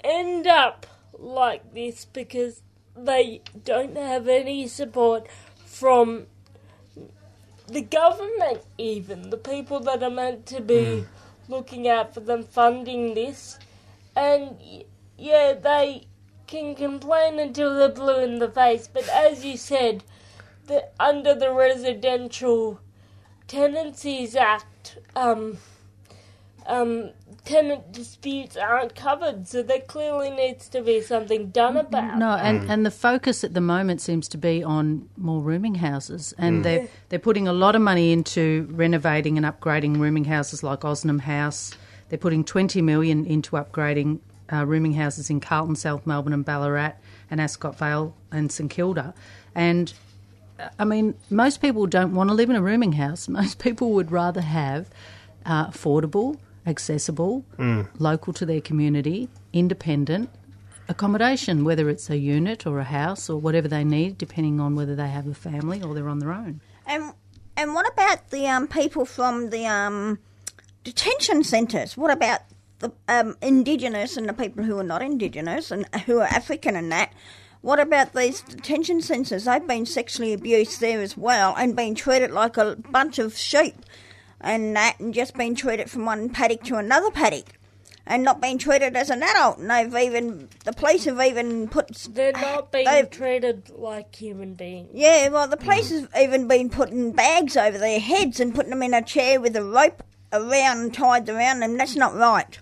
end 0.03 0.47
up 0.47 0.85
like 1.17 1.73
this 1.73 2.05
because 2.05 2.61
they 2.95 3.41
don't 3.63 3.97
have 3.97 4.27
any 4.27 4.67
support 4.67 5.27
from 5.65 6.27
the 7.67 7.81
government, 7.81 8.61
even 8.77 9.29
the 9.29 9.37
people 9.37 9.79
that 9.79 10.03
are 10.03 10.09
meant 10.09 10.45
to 10.45 10.61
be 10.61 11.05
looking 11.47 11.87
out 11.87 12.13
for 12.13 12.19
them, 12.19 12.43
funding 12.43 13.13
this, 13.13 13.57
and 14.15 14.57
yeah, 15.17 15.53
they 15.53 16.07
can 16.47 16.75
complain 16.75 17.39
until 17.39 17.75
they're 17.75 17.89
blue 17.89 18.23
in 18.23 18.39
the 18.39 18.49
face. 18.49 18.87
But 18.87 19.07
as 19.09 19.45
you 19.45 19.57
said, 19.57 20.03
the 20.67 20.89
under 20.99 21.33
the 21.33 21.51
Residential 21.51 22.79
Tenancies 23.47 24.35
Act, 24.35 24.97
um, 25.15 25.57
um, 26.65 27.11
tenant 27.45 27.91
disputes 27.91 28.55
aren't 28.55 28.95
covered, 28.95 29.47
so 29.47 29.61
there 29.61 29.81
clearly 29.81 30.29
needs 30.29 30.69
to 30.69 30.81
be 30.81 31.01
something 31.01 31.49
done 31.49 31.77
about. 31.77 32.17
No, 32.17 32.35
and, 32.35 32.69
and 32.71 32.85
the 32.85 32.91
focus 32.91 33.43
at 33.43 33.53
the 33.53 33.61
moment 33.61 34.01
seems 34.01 34.27
to 34.29 34.37
be 34.37 34.63
on 34.63 35.09
more 35.17 35.41
rooming 35.41 35.75
houses, 35.75 36.33
and 36.37 36.63
they're 36.63 36.87
they're 37.09 37.19
putting 37.19 37.47
a 37.47 37.53
lot 37.53 37.75
of 37.75 37.81
money 37.81 38.11
into 38.11 38.67
renovating 38.71 39.37
and 39.37 39.45
upgrading 39.45 39.99
rooming 39.99 40.25
houses 40.25 40.63
like 40.63 40.81
Ozanam 40.81 41.21
House. 41.21 41.75
They're 42.09 42.17
putting 42.17 42.43
twenty 42.43 42.81
million 42.81 43.25
into 43.25 43.57
upgrading 43.57 44.19
uh, 44.51 44.65
rooming 44.65 44.93
houses 44.93 45.29
in 45.29 45.41
Carlton, 45.41 45.75
South 45.75 46.07
Melbourne, 46.07 46.33
and 46.33 46.45
Ballarat, 46.45 46.93
and 47.29 47.41
Ascot 47.41 47.77
Vale 47.77 48.15
and 48.31 48.51
St 48.51 48.69
Kilda, 48.69 49.13
and. 49.53 49.93
I 50.79 50.85
mean, 50.85 51.15
most 51.29 51.61
people 51.61 51.85
don't 51.87 52.13
want 52.13 52.29
to 52.29 52.33
live 52.33 52.49
in 52.49 52.55
a 52.55 52.61
rooming 52.61 52.93
house. 52.93 53.27
Most 53.39 53.59
people 53.59 53.91
would 53.93 54.11
rather 54.11 54.41
have 54.41 54.89
uh, 55.45 55.67
affordable, 55.67 56.37
accessible, 56.65 57.43
local 57.99 58.33
to 58.33 58.45
their 58.45 58.61
community, 58.61 59.29
independent 59.51 60.29
accommodation, 60.87 61.63
whether 61.63 61.89
it's 61.89 62.09
a 62.09 62.17
unit 62.17 62.65
or 62.67 62.79
a 62.79 62.83
house 62.83 63.29
or 63.29 63.39
whatever 63.39 63.67
they 63.67 63.83
need, 63.83 64.17
depending 64.17 64.59
on 64.59 64.75
whether 64.75 64.95
they 64.95 65.07
have 65.07 65.27
a 65.27 65.33
family 65.33 65.81
or 65.81 65.93
they're 65.93 66.09
on 66.09 66.19
their 66.19 66.31
own. 66.31 66.61
And 66.85 67.13
and 67.55 67.73
what 67.73 67.91
about 67.91 68.29
the 68.31 68.47
um, 68.47 68.67
people 68.67 69.05
from 69.05 69.49
the 69.49 69.65
um, 69.65 70.19
detention 70.83 71.43
centres? 71.43 71.95
What 71.95 72.11
about 72.11 72.41
the 72.79 72.91
um, 73.07 73.37
Indigenous 73.41 74.17
and 74.17 74.27
the 74.27 74.33
people 74.33 74.63
who 74.63 74.77
are 74.79 74.83
not 74.83 75.01
Indigenous 75.01 75.71
and 75.71 75.85
who 76.05 76.19
are 76.19 76.27
African 76.27 76.75
and 76.75 76.91
that? 76.91 77.13
What 77.63 77.79
about 77.79 78.11
these 78.11 78.41
detention 78.41 79.01
centres? 79.01 79.45
They've 79.45 79.65
been 79.65 79.85
sexually 79.85 80.33
abused 80.33 80.81
there 80.81 81.01
as 81.01 81.15
well 81.15 81.55
and 81.57 81.77
been 81.77 81.95
treated 81.95 82.29
like 82.29 82.57
a 82.57 82.75
bunch 82.75 83.19
of 83.19 83.37
sheep 83.37 83.75
and 84.41 84.75
that, 84.75 84.99
and 84.99 85.13
just 85.13 85.33
been 85.33 85.55
treated 85.55 85.89
from 85.89 86.03
one 86.03 86.27
paddock 86.27 86.63
to 86.63 86.75
another 86.75 87.09
paddock. 87.09 87.57
And 88.05 88.21
not 88.21 88.41
being 88.41 88.57
treated 88.57 88.97
as 88.97 89.09
an 89.09 89.23
adult, 89.23 89.59
and 89.59 89.71
they've 89.71 89.95
even 89.95 90.49
the 90.65 90.73
police 90.73 91.05
have 91.05 91.21
even 91.21 91.69
put 91.69 91.87
They're 92.11 92.33
not 92.33 92.69
being 92.73 92.83
they've- 92.83 93.09
treated 93.09 93.69
like 93.69 94.13
human 94.13 94.55
beings. 94.55 94.89
Yeah, 94.93 95.29
well, 95.29 95.47
the 95.47 95.55
mm. 95.55 95.63
police 95.63 95.89
has 95.89 96.09
even 96.19 96.49
been 96.49 96.69
putting 96.69 97.13
bags 97.13 97.55
over 97.55 97.77
their 97.77 98.01
heads 98.01 98.41
and 98.41 98.53
putting 98.53 98.71
them 98.71 98.83
in 98.83 98.93
a 98.93 99.01
chair 99.01 99.39
with 99.39 99.55
a 99.55 99.63
rope 99.63 100.03
around 100.33 100.79
and 100.79 100.93
tied 100.93 101.29
around 101.29 101.61
them. 101.61 101.77
That's 101.77 101.95
not 101.95 102.13
right. 102.13 102.59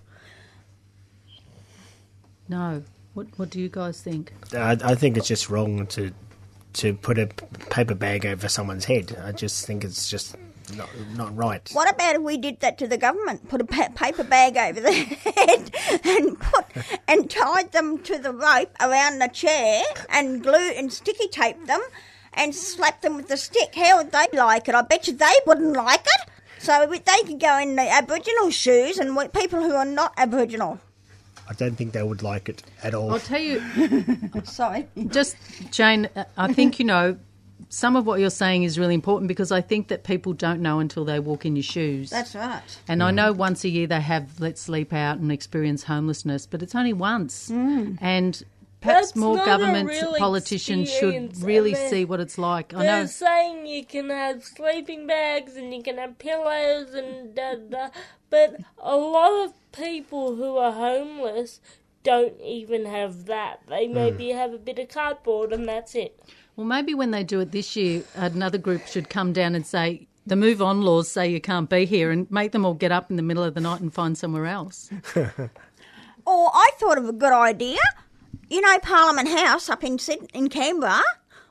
No. 2.48 2.84
What 3.14 3.26
What 3.36 3.50
do 3.50 3.60
you 3.60 3.68
guys 3.68 4.00
think? 4.00 4.32
I, 4.54 4.78
I 4.82 4.94
think 4.94 5.16
it's 5.16 5.28
just 5.28 5.50
wrong 5.50 5.86
to 5.88 6.12
to 6.74 6.94
put 6.94 7.18
a 7.18 7.26
paper 7.68 7.94
bag 7.94 8.24
over 8.24 8.48
someone's 8.48 8.86
head. 8.86 9.16
I 9.22 9.32
just 9.32 9.66
think 9.66 9.84
it's 9.84 10.08
just 10.10 10.36
not 10.76 10.88
not 11.14 11.36
right. 11.36 11.68
What 11.72 11.92
about 11.92 12.16
if 12.16 12.22
we 12.22 12.38
did 12.38 12.60
that 12.60 12.78
to 12.78 12.86
the 12.86 12.96
government? 12.96 13.48
Put 13.48 13.60
a 13.60 13.64
pa- 13.64 13.90
paper 13.94 14.24
bag 14.24 14.56
over 14.56 14.80
their 14.80 14.92
head 15.04 15.70
and 16.04 16.38
put 16.40 16.64
and 17.06 17.30
tied 17.30 17.72
them 17.72 17.98
to 18.04 18.18
the 18.18 18.32
rope 18.32 18.74
around 18.80 19.18
the 19.18 19.28
chair 19.28 19.82
and 20.08 20.42
glue 20.42 20.70
and 20.76 20.90
sticky 20.92 21.28
tape 21.28 21.66
them 21.66 21.80
and 22.32 22.54
slapped 22.54 23.02
them 23.02 23.16
with 23.16 23.28
the 23.28 23.36
stick. 23.36 23.74
How 23.74 23.98
would 23.98 24.12
they 24.12 24.26
like 24.32 24.68
it? 24.68 24.74
I 24.74 24.80
bet 24.82 25.06
you 25.06 25.12
they 25.12 25.34
wouldn't 25.46 25.76
like 25.76 26.06
it. 26.06 26.28
So 26.58 26.86
they 26.88 27.22
could 27.26 27.40
go 27.40 27.58
in 27.58 27.76
the 27.76 27.82
Aboriginal 27.90 28.50
shoes 28.50 28.96
and 28.96 29.14
we- 29.14 29.28
people 29.28 29.60
who 29.60 29.74
are 29.74 29.84
not 29.84 30.14
Aboriginal. 30.16 30.80
I 31.52 31.54
don't 31.54 31.76
think 31.76 31.92
they 31.92 32.02
would 32.02 32.22
like 32.22 32.48
it 32.48 32.62
at 32.82 32.94
all. 32.94 33.12
I'll 33.12 33.20
tell 33.20 33.38
you, 33.40 33.60
Sorry. 34.44 34.88
just 35.08 35.36
Jane. 35.70 36.08
uh, 36.16 36.24
I 36.38 36.50
think 36.54 36.78
you 36.78 36.86
know 36.86 37.18
some 37.68 37.94
of 37.94 38.06
what 38.06 38.20
you're 38.20 38.30
saying 38.30 38.62
is 38.62 38.78
really 38.78 38.94
important 38.94 39.28
because 39.28 39.52
I 39.52 39.60
think 39.60 39.88
that 39.88 40.02
people 40.02 40.32
don't 40.32 40.62
know 40.62 40.78
until 40.80 41.04
they 41.04 41.18
walk 41.20 41.44
in 41.44 41.54
your 41.54 41.62
shoes. 41.62 42.08
That's 42.08 42.34
right. 42.34 42.62
And 42.88 43.02
I 43.02 43.10
know 43.10 43.32
once 43.32 43.64
a 43.64 43.68
year 43.68 43.86
they 43.86 44.00
have 44.00 44.40
let's 44.40 44.62
sleep 44.62 44.94
out 44.94 45.18
and 45.18 45.30
experience 45.30 45.82
homelessness, 45.82 46.46
but 46.46 46.62
it's 46.62 46.74
only 46.74 46.94
once. 46.94 47.50
And 47.50 48.42
perhaps 48.80 49.08
That's 49.08 49.16
more 49.16 49.36
government 49.44 49.90
a 49.90 50.18
politicians 50.18 50.90
should 50.90 51.36
really 51.42 51.74
and 51.74 51.90
see 51.90 52.06
what 52.06 52.18
it's 52.18 52.38
like. 52.38 52.72
I 52.72 52.78
They're 52.82 53.00
know. 53.02 53.06
saying 53.06 53.66
you 53.66 53.84
can 53.84 54.08
have 54.08 54.42
sleeping 54.42 55.06
bags 55.06 55.54
and 55.56 55.74
you 55.74 55.82
can 55.82 55.98
have 55.98 56.18
pillows 56.18 56.94
and 56.94 57.34
da 57.34 57.56
da, 57.56 57.88
but 58.30 58.56
a 58.78 58.96
lot 58.96 59.44
of 59.44 59.52
people 59.72 60.36
who 60.36 60.56
are 60.56 60.72
homeless 60.72 61.60
don't 62.02 62.40
even 62.40 62.84
have 62.84 63.26
that. 63.26 63.60
They 63.68 63.86
hmm. 63.86 63.94
maybe 63.94 64.30
have 64.30 64.52
a 64.52 64.58
bit 64.58 64.78
of 64.78 64.88
cardboard 64.88 65.52
and 65.52 65.68
that's 65.68 65.94
it. 65.94 66.18
Well, 66.56 66.66
maybe 66.66 66.94
when 66.94 67.10
they 67.10 67.24
do 67.24 67.40
it 67.40 67.52
this 67.52 67.76
year, 67.76 68.04
another 68.14 68.58
group 68.58 68.86
should 68.86 69.08
come 69.08 69.32
down 69.32 69.54
and 69.54 69.66
say 69.66 70.06
the 70.26 70.36
move 70.36 70.60
on 70.60 70.82
laws 70.82 71.10
say 71.10 71.28
you 71.28 71.40
can't 71.40 71.68
be 71.68 71.86
here 71.86 72.10
and 72.10 72.30
make 72.30 72.52
them 72.52 72.64
all 72.64 72.74
get 72.74 72.92
up 72.92 73.10
in 73.10 73.16
the 73.16 73.22
middle 73.22 73.42
of 73.42 73.54
the 73.54 73.60
night 73.60 73.80
and 73.80 73.92
find 73.92 74.16
somewhere 74.16 74.46
else. 74.46 74.90
Or 76.24 76.34
oh, 76.34 76.50
I 76.54 76.70
thought 76.78 76.98
of 76.98 77.08
a 77.08 77.12
good 77.12 77.32
idea. 77.32 77.80
You 78.48 78.60
know, 78.60 78.78
Parliament 78.78 79.28
House 79.28 79.68
up 79.68 79.82
in 79.82 79.98
Syd- 79.98 80.30
in 80.32 80.48
Canberra. 80.48 81.02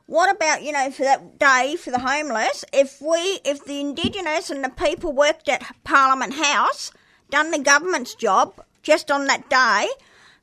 What 0.06 0.34
about 0.34 0.64
you 0.64 0.72
know 0.72 0.90
for 0.92 1.04
that 1.04 1.38
day 1.40 1.76
for 1.76 1.92
the 1.92 2.00
homeless? 2.00 2.64
If 2.72 3.02
we, 3.02 3.40
if 3.44 3.66
the 3.66 3.82
Indigenous 3.82 4.50
and 4.50 4.64
the 4.64 4.70
people 4.70 5.12
worked 5.12 5.50
at 5.50 5.76
Parliament 5.84 6.36
House, 6.36 6.92
done 7.32 7.50
the 7.52 7.60
government's 7.60 8.14
job 8.14 8.54
just 8.84 9.10
on 9.10 9.26
that 9.28 9.50
day, 9.50 9.88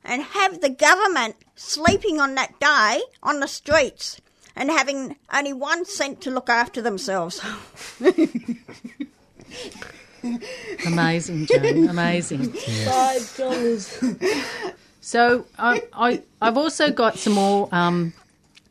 and 0.03 0.21
have 0.21 0.59
the 0.61 0.69
government 0.69 1.35
sleeping 1.55 2.19
on 2.19 2.35
that 2.35 2.59
day 2.59 3.01
on 3.23 3.39
the 3.39 3.47
streets. 3.47 4.19
and 4.55 4.69
having 4.69 5.15
only 5.33 5.53
one 5.53 5.85
cent 5.85 6.19
to 6.21 6.29
look 6.29 6.49
after 6.49 6.81
themselves. 6.81 7.39
Amazing, 10.85 11.45
Jane. 11.45 11.87
Amazing. 11.89 12.51
Five 12.51 13.35
dollars. 13.37 14.03
So 15.01 15.45
I, 15.57 15.81
I, 15.93 16.21
I've 16.41 16.57
also 16.57 16.91
got 16.91 17.17
some 17.17 17.33
more 17.33 17.69
um, 17.71 18.13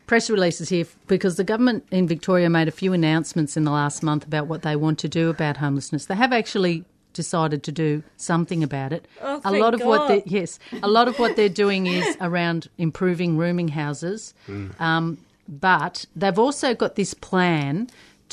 press 0.06 0.28
releases 0.28 0.68
here 0.68 0.84
because 1.06 1.36
the 1.36 1.44
government 1.44 1.86
in 1.90 2.06
Victoria 2.06 2.50
made 2.50 2.68
a 2.68 2.72
few 2.72 2.92
announcements 2.92 3.56
in 3.56 3.64
the 3.64 3.70
last 3.70 4.02
month 4.02 4.26
about 4.26 4.46
what 4.46 4.60
they 4.62 4.76
want 4.76 4.98
to 5.00 5.08
do 5.08 5.30
about 5.30 5.56
homelessness. 5.56 6.04
They 6.06 6.16
have 6.16 6.32
actually 6.32 6.84
decided 7.22 7.60
to 7.64 7.72
do 7.72 8.02
something 8.16 8.62
about 8.62 8.90
it. 8.92 9.02
Oh, 9.20 9.40
a 9.44 9.52
lot 9.52 9.74
of 9.74 9.80
what 9.90 10.02
they 10.08 10.22
yes, 10.38 10.58
a 10.82 10.88
lot 10.88 11.06
of 11.08 11.18
what 11.18 11.34
they're 11.36 11.56
doing 11.64 11.86
is 11.98 12.16
around 12.20 12.60
improving 12.78 13.36
rooming 13.36 13.68
houses. 13.82 14.34
Um, 14.78 15.18
but 15.66 16.04
they've 16.20 16.38
also 16.46 16.74
got 16.74 16.94
this 16.94 17.12
plan 17.14 17.88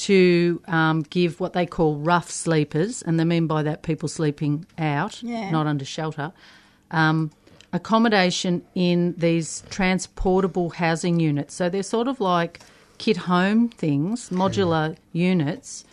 to 0.10 0.62
um, 0.68 0.98
give 1.10 1.40
what 1.40 1.54
they 1.54 1.66
call 1.66 1.92
rough 1.98 2.30
sleepers, 2.30 3.02
and 3.02 3.20
they 3.20 3.24
mean 3.26 3.48
by 3.48 3.64
that 3.64 3.82
people 3.82 4.08
sleeping 4.10 4.66
out, 4.78 5.24
Yeah. 5.24 5.50
not 5.52 5.66
under 5.68 5.86
shelter, 5.86 6.32
um, 6.92 7.32
accommodation 7.74 8.62
in 8.76 9.16
these 9.18 9.64
transportable 9.70 10.70
housing 10.72 11.20
units. 11.20 11.54
So 11.56 11.70
they're 11.70 11.84
sort 11.98 12.08
of 12.08 12.20
like 12.20 12.60
kit 12.98 13.18
home 13.18 13.70
things, 13.70 14.30
modular 14.30 14.96
units 15.14 15.86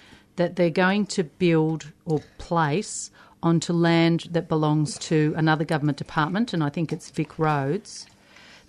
that 0.43 0.57
they're 0.57 0.71
going 0.71 1.07
to 1.07 1.23
build 1.23 1.93
or 2.05 2.21
place 2.39 3.13
onto 3.45 3.73
land 3.73 4.27
that 4.33 4.49
belongs 4.49 4.99
to 4.99 5.33
another 5.37 5.65
government 5.65 5.99
department, 5.99 6.53
and 6.53 6.65
I 6.65 6.69
think 6.69 6.93
it's 6.93 7.11
Vic 7.11 7.39
Roads. 7.39 8.07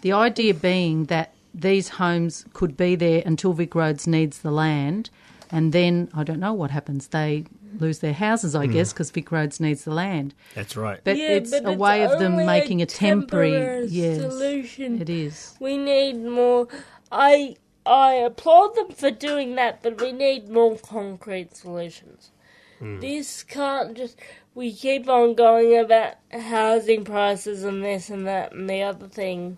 The 0.01 0.13
idea 0.13 0.53
being 0.53 1.05
that 1.05 1.33
these 1.51 1.89
homes 1.89 2.45
could 2.53 2.77
be 2.77 2.95
there 2.95 3.23
until 3.25 3.53
Vic 3.53 3.73
Roads 3.73 4.05
needs 4.05 4.39
the 4.39 4.51
land, 4.51 5.09
and 5.49 5.73
then 5.73 6.09
I 6.13 6.23
don't 6.23 6.39
know 6.39 6.53
what 6.53 6.69
happens. 6.69 7.07
They 7.07 7.45
lose 7.79 7.99
their 7.99 8.13
houses, 8.13 8.53
I 8.53 8.67
hmm. 8.67 8.73
guess, 8.73 8.93
because 8.93 9.09
Vic 9.09 9.31
Roads 9.31 9.59
needs 9.59 9.83
the 9.83 9.95
land. 9.95 10.35
That's 10.53 10.77
right. 10.77 10.99
But 11.03 11.17
Yeah, 11.17 11.29
it's 11.29 11.49
but 11.49 11.65
a 11.65 11.71
it's 11.71 11.79
way 11.79 12.03
of 12.03 12.19
them 12.19 12.35
making 12.35 12.83
a 12.83 12.85
temporary, 12.85 13.51
temporary 13.51 13.87
yes, 13.87 14.21
solution. 14.21 15.01
It 15.01 15.09
is. 15.09 15.55
We 15.59 15.77
need 15.77 16.23
more. 16.23 16.67
I 17.11 17.55
I 17.85 18.13
applaud 18.13 18.75
them 18.75 18.91
for 18.91 19.11
doing 19.11 19.55
that, 19.55 19.83
but 19.83 20.01
we 20.01 20.11
need 20.11 20.49
more 20.49 20.77
concrete 20.77 21.55
solutions. 21.55 22.31
Hmm. 22.79 22.99
This 22.99 23.43
can't 23.43 23.95
just. 23.95 24.19
We 24.55 24.71
keep 24.71 25.09
on 25.09 25.33
going 25.33 25.77
about 25.79 26.15
housing 26.31 27.03
prices 27.03 27.63
and 27.63 27.83
this 27.83 28.09
and 28.09 28.27
that 28.27 28.51
and 28.51 28.69
the 28.69 28.83
other 28.83 29.07
thing. 29.07 29.57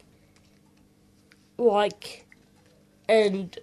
Like, 1.58 2.26
and 3.10 3.58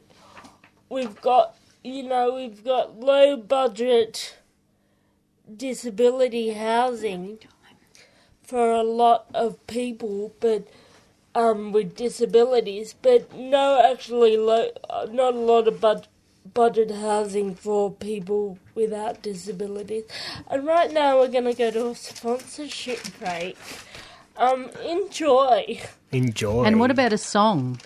we've 0.90 1.20
got, 1.22 1.56
you 1.82 2.02
know, 2.02 2.34
we've 2.34 2.62
got 2.62 3.00
low 3.00 3.36
budget 3.36 4.36
disability 5.56 6.50
housing 6.50 7.38
for 8.42 8.72
a 8.72 8.82
lot 8.82 9.26
of 9.34 9.66
people, 9.66 10.34
but 10.40 10.68
um, 11.34 11.72
with 11.72 11.96
disabilities, 11.96 12.94
but 13.00 13.32
no, 13.34 13.80
actually, 13.84 14.36
lo- 14.36 14.70
uh, 14.90 15.06
not 15.10 15.34
a 15.34 15.38
lot 15.38 15.68
of 15.68 15.80
bud- 15.80 16.08
budget 16.54 16.90
housing 16.90 17.54
for 17.54 17.90
people 17.90 18.58
without 18.74 19.22
disabilities. 19.22 20.04
And 20.50 20.66
right 20.66 20.92
now, 20.92 21.18
we're 21.18 21.28
going 21.28 21.44
to 21.44 21.54
go 21.54 21.70
to 21.70 21.88
a 21.88 21.94
sponsorship 21.94 23.00
break. 23.18 23.56
Um, 24.36 24.70
enjoy. 24.84 25.80
Enjoy. 26.10 26.64
And 26.64 26.80
what 26.80 26.90
about 26.90 27.12
a 27.12 27.18
song? 27.18 27.80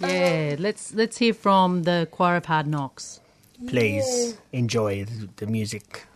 Yeah, 0.00 0.56
let's 0.58 0.94
let's 0.94 1.18
hear 1.18 1.34
from 1.34 1.84
the 1.84 2.08
Choir 2.10 2.36
of 2.36 2.46
Hard 2.46 2.66
Knocks. 2.66 3.20
Please 3.68 4.36
enjoy 4.52 5.04
the, 5.04 5.28
the 5.36 5.46
music. 5.46 6.06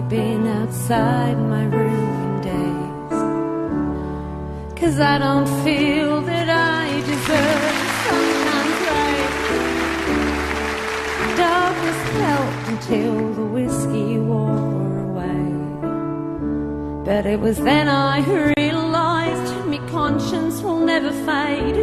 Hardly 0.00 0.16
been 0.16 0.46
outside 0.46 1.36
my 1.38 1.64
room 1.64 2.40
days. 2.40 3.12
Cause 4.78 5.00
I 5.00 5.18
don't 5.18 5.46
feel 5.64 6.20
that 6.22 6.48
I 6.48 7.00
deserve 7.00 7.74
sunshine 8.06 8.72
rays. 8.88 9.36
Darkness 11.36 12.00
helped 12.18 12.68
until 12.68 13.34
the 13.34 13.46
whiskey 13.46 14.18
wore 14.18 14.98
away. 15.08 15.46
But 17.04 17.26
it 17.26 17.40
was 17.40 17.58
then 17.58 17.88
I 17.88 18.20
realized 18.56 19.66
my 19.66 19.78
conscience 19.90 20.62
will 20.62 20.80
never 20.80 21.12
fade. 21.26 21.76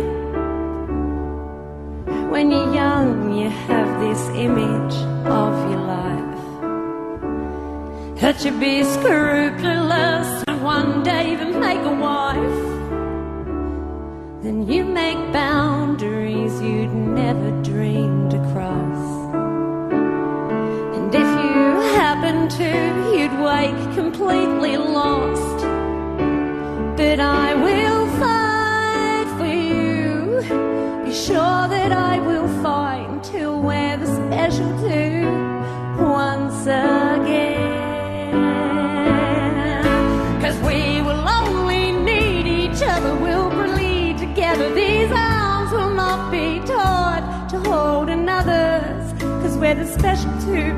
When 2.31 2.51
you're 2.51 2.73
young, 2.73 3.33
you 3.37 3.49
have 3.49 3.99
this 3.99 4.21
image 4.29 4.95
of 5.25 5.71
your 5.71 5.81
life. 5.81 6.16
That 8.19 8.43
you 8.43 8.51
be 8.59 8.83
scrupulous 8.83 10.43
and 10.47 10.63
one 10.63 11.03
day 11.03 11.33
even 11.33 11.59
make 11.59 11.77
a 11.77 11.93
wife. 11.93 12.63
Then 14.41 14.67
you 14.67 14.83
make 14.85 15.19
boundaries 15.31 16.59
you'd 16.59 16.91
never 16.93 17.51
dreamed 17.61 18.31
to 18.31 18.39
cross. 18.51 19.03
And 20.95 21.13
if 21.13 21.29
you 21.43 21.63
happen 22.01 22.49
to, 22.57 22.71
you'd 23.15 23.39
wake 23.39 23.93
completely 23.93 24.77
lost. 24.77 25.59
But 26.97 27.19
I 27.19 27.53
will 27.53 28.07
fight 28.17 29.27
for 29.37 29.51
you. 29.69 31.05
Be 31.05 31.13
sure 31.13 31.67
that 31.69 31.91
I 31.91 32.17
will 32.17 32.47
fight 32.63 33.23
till 33.23 33.61
we're 33.61 33.97
the 33.97 34.07
special 34.07 34.69
two 34.81 36.03
once 36.03 36.63
again. 36.63 37.06
The 49.77 49.85
special 49.85 50.31
two. 50.41 50.73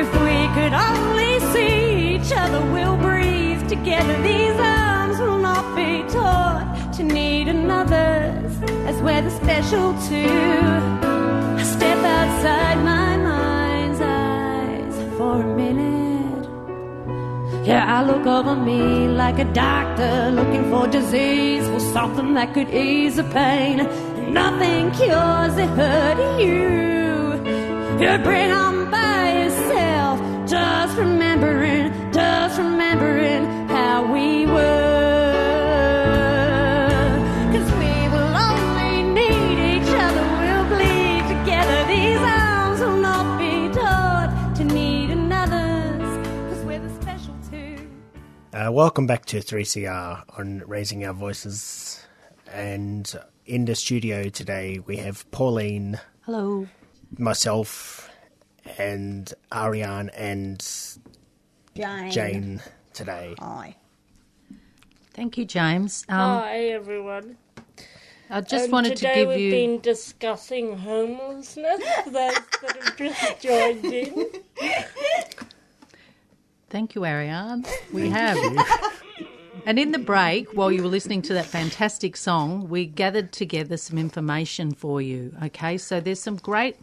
If 0.00 0.08
we 0.24 0.36
could 0.56 0.72
only 0.72 1.38
see 1.52 2.14
each 2.14 2.32
other, 2.32 2.60
we'll 2.72 2.96
breathe 2.96 3.68
together. 3.68 4.14
These 4.22 4.58
arms 4.58 5.18
will 5.18 5.38
not 5.38 5.76
be 5.76 6.02
taught 6.10 6.92
to 6.94 7.02
need 7.02 7.48
another's, 7.48 8.52
as 8.88 8.96
we're 9.02 9.20
the 9.20 9.30
special 9.30 9.92
two. 10.08 10.40
I 11.60 11.62
step 11.62 11.98
outside 11.98 12.78
my 12.82 13.16
mind's 13.18 14.00
eyes 14.00 14.94
for 15.18 15.42
a 15.42 15.56
minute. 15.56 16.48
Yeah, 17.66 17.84
I 17.98 18.02
look 18.02 18.26
over 18.26 18.56
me 18.56 19.06
like 19.08 19.38
a 19.38 19.44
doctor 19.52 20.30
looking 20.30 20.70
for 20.70 20.86
disease, 20.86 21.68
for 21.68 21.80
something 21.80 22.32
that 22.34 22.54
could 22.54 22.70
ease 22.70 23.16
the 23.16 23.24
pain. 23.24 23.80
Nothing 24.32 24.90
cures 24.92 25.54
the 25.56 25.66
hurt 25.66 26.40
you. 26.40 27.32
You 28.00 28.18
bring 28.18 28.52
on 28.52 28.90
by 28.90 29.42
yourself, 29.42 30.20
just 30.48 30.96
remembering, 30.96 31.92
just 32.12 32.56
remembering 32.58 33.44
how 33.68 34.10
we 34.12 34.46
were. 34.46 34.60
Cause 37.52 37.70
we 37.72 38.08
will 38.08 38.34
only 38.48 39.02
need 39.02 39.58
each 39.76 39.92
other, 40.06 40.24
we'll 40.40 40.66
bleed 40.68 41.24
together. 41.28 41.84
These 41.88 42.18
arms 42.18 42.80
will 42.80 42.96
not 42.98 43.38
be 43.38 43.68
taught 43.74 44.54
to 44.56 44.64
need 44.64 45.10
another's, 45.10 46.26
cause 46.54 46.64
we're 46.64 46.78
the 46.78 47.02
special 47.02 47.34
two. 47.50 47.90
Uh, 48.52 48.70
welcome 48.72 49.06
back 49.06 49.26
to 49.26 49.40
3CR 49.40 50.24
on 50.38 50.62
Raising 50.66 51.04
Our 51.04 51.14
Voices. 51.14 52.06
And 52.52 53.12
in 53.50 53.64
the 53.64 53.74
studio 53.74 54.28
today, 54.28 54.78
we 54.86 54.96
have 54.98 55.28
Pauline, 55.32 55.98
Hello. 56.24 56.68
myself, 57.18 58.08
and 58.78 59.34
Ariane 59.52 60.08
and 60.10 60.64
Jane. 61.74 62.10
Jane 62.12 62.62
today. 62.92 63.34
Hi. 63.40 63.74
Thank 65.14 65.36
you, 65.36 65.44
James. 65.44 66.04
Um, 66.08 66.16
Hi, 66.16 66.58
everyone. 66.66 67.36
I 68.30 68.40
just 68.40 68.64
And 68.66 68.72
wanted 68.72 68.90
to 68.90 68.94
today 68.96 69.14
give 69.16 69.28
we've 69.30 69.40
you. 69.40 69.50
been 69.50 69.80
discussing 69.80 70.78
homelessness 70.78 71.80
for 72.04 72.10
those 72.10 72.32
that 72.62 72.76
have 72.80 72.96
just 72.96 73.40
joined 73.40 73.84
in. 73.84 74.26
Thank 76.68 76.94
you, 76.94 77.04
Ariane. 77.04 77.64
We 77.92 78.08
have. 78.10 78.38
and 79.66 79.78
in 79.78 79.92
the 79.92 79.98
break, 79.98 80.52
while 80.52 80.70
you 80.70 80.82
were 80.82 80.88
listening 80.88 81.22
to 81.22 81.34
that 81.34 81.46
fantastic 81.46 82.16
song, 82.16 82.68
we 82.68 82.86
gathered 82.86 83.32
together 83.32 83.76
some 83.76 83.98
information 83.98 84.72
for 84.72 85.00
you. 85.00 85.34
Okay, 85.44 85.78
so 85.78 86.00
there's 86.00 86.20
some 86.20 86.36
great 86.36 86.76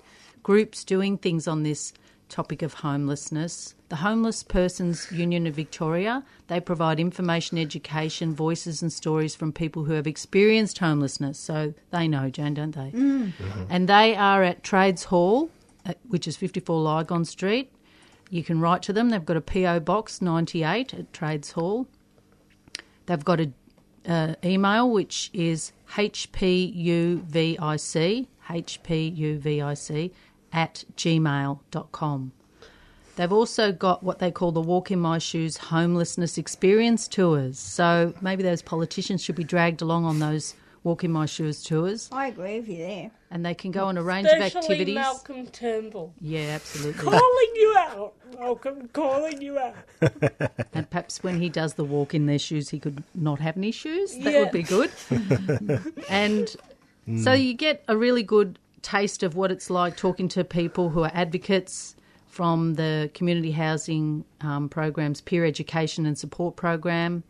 groups 0.43 0.83
doing 0.83 1.17
things 1.17 1.47
on 1.47 1.63
this 1.63 1.93
topic 2.29 2.61
of 2.61 2.73
homelessness. 2.75 3.73
The 3.89 3.97
Homeless 3.97 4.43
Persons 4.43 5.09
Union 5.11 5.47
of 5.47 5.55
Victoria, 5.55 6.23
they 6.47 6.59
provide 6.59 6.99
information, 6.99 7.57
education, 7.57 8.35
voices 8.35 8.81
and 8.81 8.91
stories 8.91 9.35
from 9.35 9.51
people 9.53 9.85
who 9.85 9.93
have 9.93 10.07
experienced 10.07 10.77
homelessness. 10.79 11.39
So 11.39 11.73
they 11.91 12.07
know, 12.07 12.29
Jane, 12.29 12.53
don't 12.53 12.75
they? 12.75 12.91
And 13.69 13.87
they 13.87 14.15
are 14.15 14.43
at 14.43 14.63
Trades 14.63 15.05
Hall, 15.05 15.49
uh, 15.85 15.93
which 16.07 16.27
is 16.27 16.35
54 16.35 16.81
Lygon 16.81 17.25
Street. 17.25 17.71
You 18.29 18.43
can 18.43 18.59
write 18.59 18.81
to 18.83 18.93
them. 18.93 19.09
They've 19.09 19.25
got 19.25 19.37
a 19.37 19.41
PO 19.41 19.79
Box 19.81 20.21
98 20.21 20.93
at 20.93 21.13
Trades 21.13 21.51
Hall. 21.53 21.87
They've 23.07 23.25
got 23.25 23.39
an 23.39 23.55
uh, 24.07 24.35
email 24.45 24.91
which 24.91 25.31
is 25.33 25.71
hpuvic 25.93 27.57
hpuvic 28.49 30.11
at 30.53 30.83
gmail.com. 30.95 32.31
They've 33.15 33.33
also 33.33 33.71
got 33.71 34.03
what 34.03 34.19
they 34.19 34.29
call 34.29 34.51
the 34.51 34.61
Walk 34.61 34.91
in 34.91 34.99
My 34.99 35.17
Shoes 35.17 35.57
homelessness 35.57 36.37
experience 36.37 37.07
tours. 37.07 37.57
So 37.57 38.13
maybe 38.21 38.43
those 38.43 38.61
politicians 38.61 39.23
should 39.23 39.35
be 39.35 39.43
dragged 39.43 39.81
along 39.81 40.05
on 40.05 40.19
those 40.19 40.53
Walk 40.87 41.03
in 41.03 41.11
My 41.11 41.25
Shoes 41.25 41.61
tours 41.63 42.07
I 42.13 42.27
agree 42.27 42.59
with 42.61 42.69
you 42.69 42.77
there. 42.77 43.11
and 43.29 43.45
they 43.45 43.53
can 43.53 43.71
go 43.71 43.87
on 43.87 43.97
a 43.97 44.01
range 44.03 44.25
of 44.25 44.39
Especially 44.39 44.59
activities. 44.61 44.95
Malcolm 44.95 45.47
Turnbull. 45.47 46.13
Yeah, 46.21 46.55
absolutely. 46.55 47.03
Calling 47.03 47.51
you 47.55 47.75
out, 47.77 48.13
Malcolm, 48.39 48.87
calling 48.93 49.41
you 49.41 49.59
out. 49.59 49.75
And 50.73 50.89
perhaps 50.89 51.21
when 51.23 51.41
he 51.41 51.49
does 51.49 51.73
the 51.73 51.83
walk 51.83 52.13
in 52.13 52.25
their 52.25 52.39
shoes, 52.39 52.69
he 52.69 52.79
could 52.79 53.03
not 53.13 53.39
have 53.41 53.57
any 53.57 53.71
shoes. 53.71 54.17
That 54.19 54.31
Yeah. 54.31 54.39
would 54.39 54.51
be 54.53 54.63
good. 54.63 54.89
and 56.09 56.55
so 57.21 57.33
you 57.33 57.53
get 57.53 57.83
a 57.89 57.97
really 57.97 58.23
good 58.23 58.57
taste 58.81 59.23
of 59.23 59.35
what 59.35 59.51
it's 59.51 59.69
like 59.69 59.97
talking 59.97 60.29
to 60.29 60.45
people 60.45 60.89
who 60.89 61.03
are 61.03 61.11
advocates 61.13 61.97
from 62.27 62.75
the 62.75 63.11
community 63.13 63.51
housing 63.51 64.23
um, 64.39 64.69
programs, 64.69 65.19
peer 65.19 65.43
education 65.43 66.05
and 66.05 66.17
support 66.17 66.55
program, 66.55 67.23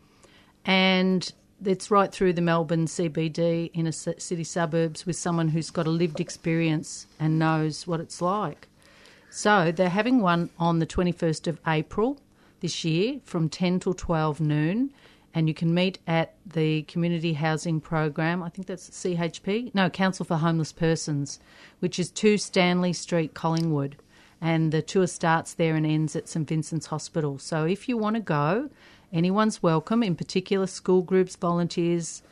and 0.64 1.32
it's 1.64 1.90
right 1.90 2.12
through 2.12 2.34
the 2.34 2.40
Melbourne 2.40 2.86
CBD 2.86 3.70
inner 3.74 3.92
ci- 3.92 4.18
city 4.18 4.44
suburbs 4.44 5.06
with 5.06 5.16
someone 5.16 5.48
who's 5.48 5.70
got 5.70 5.86
a 5.86 5.90
lived 5.90 6.20
experience 6.20 7.06
and 7.18 7.38
knows 7.38 7.86
what 7.86 8.00
it's 8.00 8.22
like. 8.22 8.68
So 9.30 9.72
they're 9.72 9.88
having 9.88 10.20
one 10.20 10.50
on 10.58 10.78
the 10.78 10.86
21st 10.86 11.46
of 11.46 11.60
April 11.66 12.18
this 12.60 12.84
year 12.84 13.20
from 13.24 13.48
10 13.48 13.80
till 13.80 13.94
12 13.94 14.40
noon. 14.40 14.90
And 15.34 15.46
you 15.46 15.54
can 15.54 15.74
meet 15.74 15.98
at 16.06 16.34
the 16.46 16.82
Community 16.82 17.34
Housing 17.34 17.80
Program, 17.80 18.42
I 18.42 18.48
think 18.48 18.66
that's 18.66 18.88
CHP, 18.90 19.74
no, 19.74 19.90
Council 19.90 20.24
for 20.24 20.36
Homeless 20.36 20.72
Persons, 20.72 21.38
which 21.80 21.98
is 21.98 22.10
2 22.10 22.38
Stanley 22.38 22.92
Street, 22.92 23.34
Collingwood. 23.34 23.96
And 24.40 24.72
the 24.72 24.82
tour 24.82 25.06
starts 25.06 25.52
there 25.52 25.74
and 25.76 25.84
ends 25.84 26.16
at 26.16 26.28
St 26.28 26.48
Vincent's 26.48 26.86
Hospital. 26.86 27.38
So 27.38 27.64
if 27.64 27.88
you 27.88 27.98
want 27.98 28.14
to 28.14 28.20
go, 28.20 28.70
anyone's 29.12 29.62
welcome, 29.62 30.02
in 30.02 30.16
particular 30.16 30.66
school 30.66 31.02
groups, 31.02 31.36
volunteers, 31.36 32.22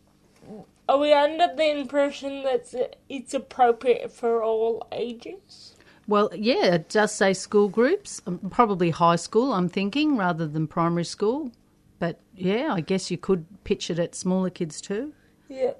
are 0.87 0.97
we 0.97 1.13
under 1.13 1.47
the 1.55 1.79
impression 1.79 2.43
that 2.43 2.95
it's 3.07 3.33
appropriate 3.33 4.11
for 4.11 4.43
all 4.43 4.87
ages. 4.91 5.75
Well, 6.07 6.29
yeah, 6.35 6.75
it 6.75 6.89
does 6.89 7.13
say 7.13 7.33
school 7.33 7.69
groups, 7.69 8.21
um, 8.27 8.39
probably 8.49 8.89
high 8.89 9.15
school, 9.15 9.53
I'm 9.53 9.69
thinking, 9.69 10.17
rather 10.17 10.47
than 10.47 10.67
primary 10.67 11.05
school. 11.05 11.51
But 11.99 12.19
yeah, 12.35 12.73
I 12.73 12.81
guess 12.81 13.11
you 13.11 13.17
could 13.17 13.45
pitch 13.63 13.89
it 13.89 13.99
at 13.99 14.15
smaller 14.15 14.49
kids 14.49 14.81
too. 14.81 15.13
Yeah. 15.47 15.73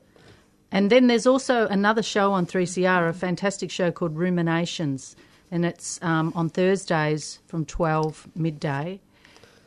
And 0.71 0.89
then 0.89 1.07
there's 1.07 1.27
also 1.27 1.67
another 1.67 2.03
show 2.03 2.31
on 2.31 2.45
3CR, 2.45 3.10
a 3.10 3.13
fantastic 3.13 3.69
show 3.71 3.91
called 3.91 4.15
Ruminations. 4.15 5.15
And 5.49 5.65
it's 5.65 5.99
um, 6.01 6.31
on 6.34 6.47
Thursdays 6.47 7.39
from 7.47 7.65
12 7.65 8.29
midday 8.36 9.01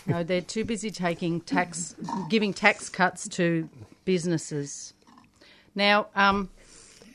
No, 0.08 0.22
they're 0.22 0.40
too 0.40 0.64
busy 0.66 0.92
taking 0.92 1.42
tax, 1.42 1.96
giving 2.30 2.54
tax 2.54 2.90
cuts 2.90 3.28
to 3.30 3.68
businesses. 4.06 4.94
Now, 5.74 6.10
um, 6.16 6.50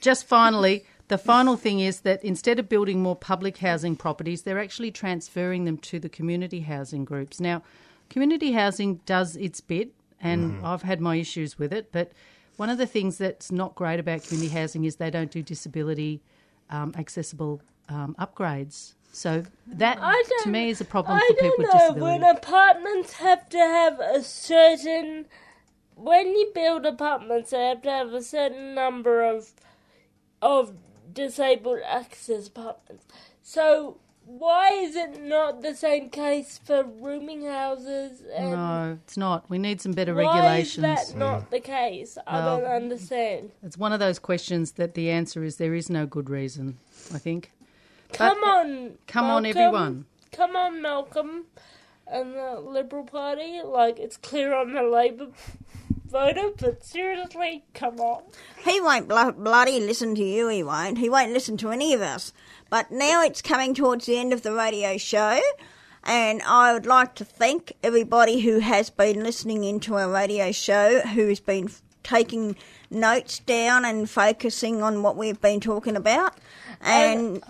just 0.01 0.27
finally, 0.27 0.85
the 1.07 1.17
final 1.17 1.57
thing 1.57 1.79
is 1.79 2.01
that 2.01 2.25
instead 2.25 2.59
of 2.59 2.69
building 2.69 3.01
more 3.01 3.15
public 3.15 3.59
housing 3.59 3.95
properties, 3.95 4.43
they're 4.43 4.59
actually 4.59 4.91
transferring 4.91 5.67
them 5.67 5.79
to 5.79 6.01
the 6.01 6.09
community 6.09 6.61
housing 6.61 7.05
groups. 7.05 7.39
Now, 7.39 7.63
community 8.11 8.53
housing 8.53 8.97
does 9.07 9.37
its 9.37 9.61
bit, 9.61 9.93
and 10.21 10.65
I've 10.65 10.83
had 10.83 11.01
my 11.01 11.17
issues 11.17 11.59
with 11.59 11.73
it, 11.73 11.91
but 11.93 12.13
one 12.57 12.69
of 12.69 12.77
the 12.77 12.87
things 12.87 13.17
that's 13.17 13.51
not 13.51 13.75
great 13.75 13.99
about 13.99 14.23
community 14.25 14.53
housing 14.55 14.85
is 14.85 14.97
they 14.97 15.11
don't 15.11 15.31
do 15.31 15.43
disability 15.43 16.21
um, 16.69 16.93
accessible 16.99 17.63
um, 17.89 18.15
upgrades. 18.19 18.95
So 19.13 19.43
that, 19.67 19.99
I 20.01 20.23
to 20.23 20.35
don't- 20.45 20.53
me, 20.53 20.69
is 20.71 20.81
a 20.81 20.85
problem 20.85 21.17
I 21.17 21.27
for 21.27 21.35
people 21.35 21.49
don't 21.49 21.59
with 21.59 21.67
know 21.69 21.73
disability. 21.81 22.01
when 22.25 22.37
apartments 22.37 23.13
have 23.15 23.49
to 23.49 23.59
have 23.59 23.99
a 24.01 24.23
certain. 24.23 25.27
When 25.97 26.29
you 26.29 26.51
build 26.55 26.87
apartments, 26.87 27.51
they 27.51 27.65
have 27.67 27.83
to 27.83 27.91
have 27.91 28.13
a 28.15 28.23
certain 28.23 28.75
number 28.75 29.23
of 29.23 29.53
of 30.43 30.75
disabled 31.13 31.81
access 31.85 32.47
apartments. 32.49 33.05
So 33.43 33.99
why 34.25 34.71
is 34.73 34.95
it 34.97 35.21
not 35.23 35.63
the 35.63 35.75
same 35.75 36.09
case 36.11 36.61
for 36.63 36.85
rooming 36.85 37.45
houses? 37.47 38.23
And 38.35 38.53
No, 38.53 38.99
it's 39.05 39.17
not. 39.17 39.49
We 39.51 39.59
need 39.59 39.81
some 39.81 39.93
better 39.93 40.15
why 40.15 40.23
regulations. 40.23 40.77
is 40.77 40.83
that 40.83 41.17
mm. 41.17 41.19
not 41.19 41.51
the 41.51 41.61
case? 41.61 42.17
I 42.27 42.39
Well- 42.39 42.61
don't 42.61 42.71
understand. 42.71 43.51
It's 43.63 43.77
one 43.77 43.93
of 43.93 44.01
those 44.01 44.19
questions 44.19 44.73
that 44.73 44.95
the 44.95 45.11
answer 45.11 45.43
is 45.43 45.57
there 45.57 45.75
is 45.75 45.91
no 45.91 46.07
good 46.07 46.31
reason, 46.31 46.79
I 47.13 47.19
think. 47.19 47.53
Come 48.13 48.43
on, 48.45 48.99
Come 49.07 49.27
on, 49.27 49.47
everyone. 49.47 50.07
Come 50.33 50.57
on, 50.57 50.83
Malcolm, 50.83 51.47
and 52.07 52.35
the 52.35 52.61
Liberal 52.61 53.05
Party. 53.05 53.61
Like 53.65 53.99
it's 53.99 54.17
clear 54.17 54.55
on 54.55 54.73
the 54.73 54.83
Labor 54.83 55.29
but 56.11 56.85
seriously, 56.85 57.65
come 57.75 57.99
on. 58.01 58.23
He 58.65 58.81
won't 58.81 59.09
blo- 59.09 59.33
bloody 59.33 59.81
listen 59.81 60.15
to 60.17 60.25
you, 60.25 60.49
he 60.49 60.63
won't. 60.63 60.99
He 60.99 61.09
won't 61.09 61.33
listen 61.33 61.57
to 61.59 61.71
any 61.71 61.93
of 61.95 62.01
us. 62.01 62.33
But 62.69 62.91
now 62.91 63.23
it's 63.23 63.43
coming 63.43 63.75
towards 63.75 64.07
the 64.07 64.17
end 64.17 64.33
of 64.33 64.43
the 64.43 64.53
radio 64.53 64.97
show, 64.97 65.41
and 66.05 66.41
I 66.43 66.73
would 66.73 66.87
like 66.87 67.15
to 67.17 67.25
thank 67.25 67.73
everybody 67.83 68.41
who 68.41 68.61
has 68.61 68.91
been 68.91 69.23
listening 69.23 69.65
into 69.65 69.97
our 69.97 70.11
radio 70.11 70.53
show, 70.53 71.01
who's 71.01 71.41
been 71.41 71.67
f- 71.67 71.83
taking 72.03 72.57
notes 72.91 73.41
down 73.41 73.85
and 73.85 74.09
focusing 74.09 74.83
on 74.83 75.03
what 75.03 75.17
we've 75.17 75.41
been 75.41 75.61
talking 75.61 75.97
about. 75.97 76.35
And 76.81 77.43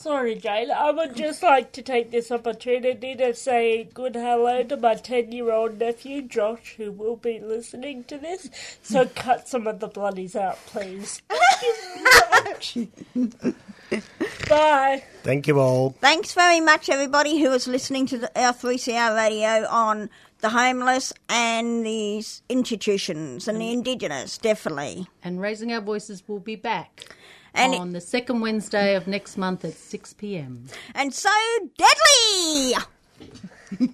Sorry, 0.00 0.34
Jane. 0.34 0.70
I 0.70 0.92
would 0.92 1.14
just 1.14 1.42
like 1.42 1.72
to 1.72 1.82
take 1.82 2.10
this 2.10 2.30
opportunity 2.30 3.14
to 3.16 3.34
say 3.34 3.84
good 3.92 4.14
hello 4.14 4.62
to 4.62 4.78
my 4.78 4.94
10 4.94 5.30
year 5.30 5.52
old 5.52 5.78
nephew, 5.78 6.22
Josh, 6.22 6.76
who 6.78 6.90
will 6.90 7.16
be 7.16 7.38
listening 7.38 8.04
to 8.04 8.16
this. 8.16 8.48
So 8.82 9.04
cut 9.14 9.46
some 9.46 9.66
of 9.66 9.78
the 9.80 9.88
bloodies 9.88 10.34
out, 10.34 10.56
please. 10.64 11.20
Thank 11.28 12.74
you 12.74 12.88
very 13.04 13.54
much. 13.90 14.02
Bye. 14.48 15.04
Thank 15.22 15.46
you 15.46 15.60
all. 15.60 15.94
thanks 16.00 16.32
very 16.32 16.60
much, 16.60 16.88
everybody 16.88 17.38
who 17.38 17.52
is 17.52 17.68
listening 17.68 18.06
to 18.06 18.16
the, 18.16 18.40
our 18.42 18.54
3CR 18.54 19.14
radio 19.14 19.68
on 19.68 20.08
the 20.40 20.48
homeless 20.48 21.12
and 21.28 21.84
these 21.84 22.40
institutions 22.48 23.46
and 23.46 23.60
the 23.60 23.66
mm. 23.66 23.74
Indigenous, 23.74 24.38
definitely. 24.38 25.08
And 25.22 25.42
Raising 25.42 25.74
Our 25.74 25.82
Voices 25.82 26.22
will 26.26 26.40
be 26.40 26.56
back 26.56 27.14
And 27.54 27.74
it- 27.74 27.80
on 27.80 27.92
the 27.92 28.00
second 28.00 28.40
Wednesday 28.40 28.94
of 28.94 29.06
next 29.06 29.36
month 29.36 29.64
at 29.64 29.74
6 29.74 30.14
p.m. 30.14 30.66
And 30.94 31.12
so 31.14 31.30
deadly! 31.76 32.74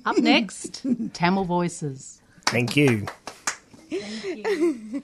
Up 0.04 0.18
next, 0.18 0.84
Tamil 1.12 1.44
Voices. 1.44 2.20
Thank 2.46 2.76
you. 2.76 3.06
Thank 3.90 4.24
you. 4.24 5.02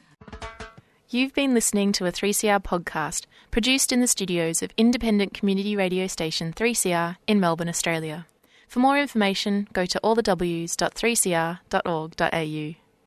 You've 1.09 1.35
been 1.35 1.53
listening 1.55 1.91
to 1.93 2.07
a 2.07 2.13
3CR 2.13 2.63
podcast 2.63 3.27
produced 3.51 3.93
in 3.93 4.01
the 4.01 4.07
studios 4.07 4.63
of 4.63 4.71
independent 4.79 5.35
community 5.35 5.77
radio 5.77 6.07
station 6.07 6.55
3CR 6.55 7.17
in 7.27 7.39
Melbourne, 7.39 7.69
Australia. 7.69 8.27
For 8.67 8.79
more 8.81 8.99
information, 8.99 9.69
go 9.75 9.85
to 9.85 10.01
allthews.3cr.org.au. 10.03 12.82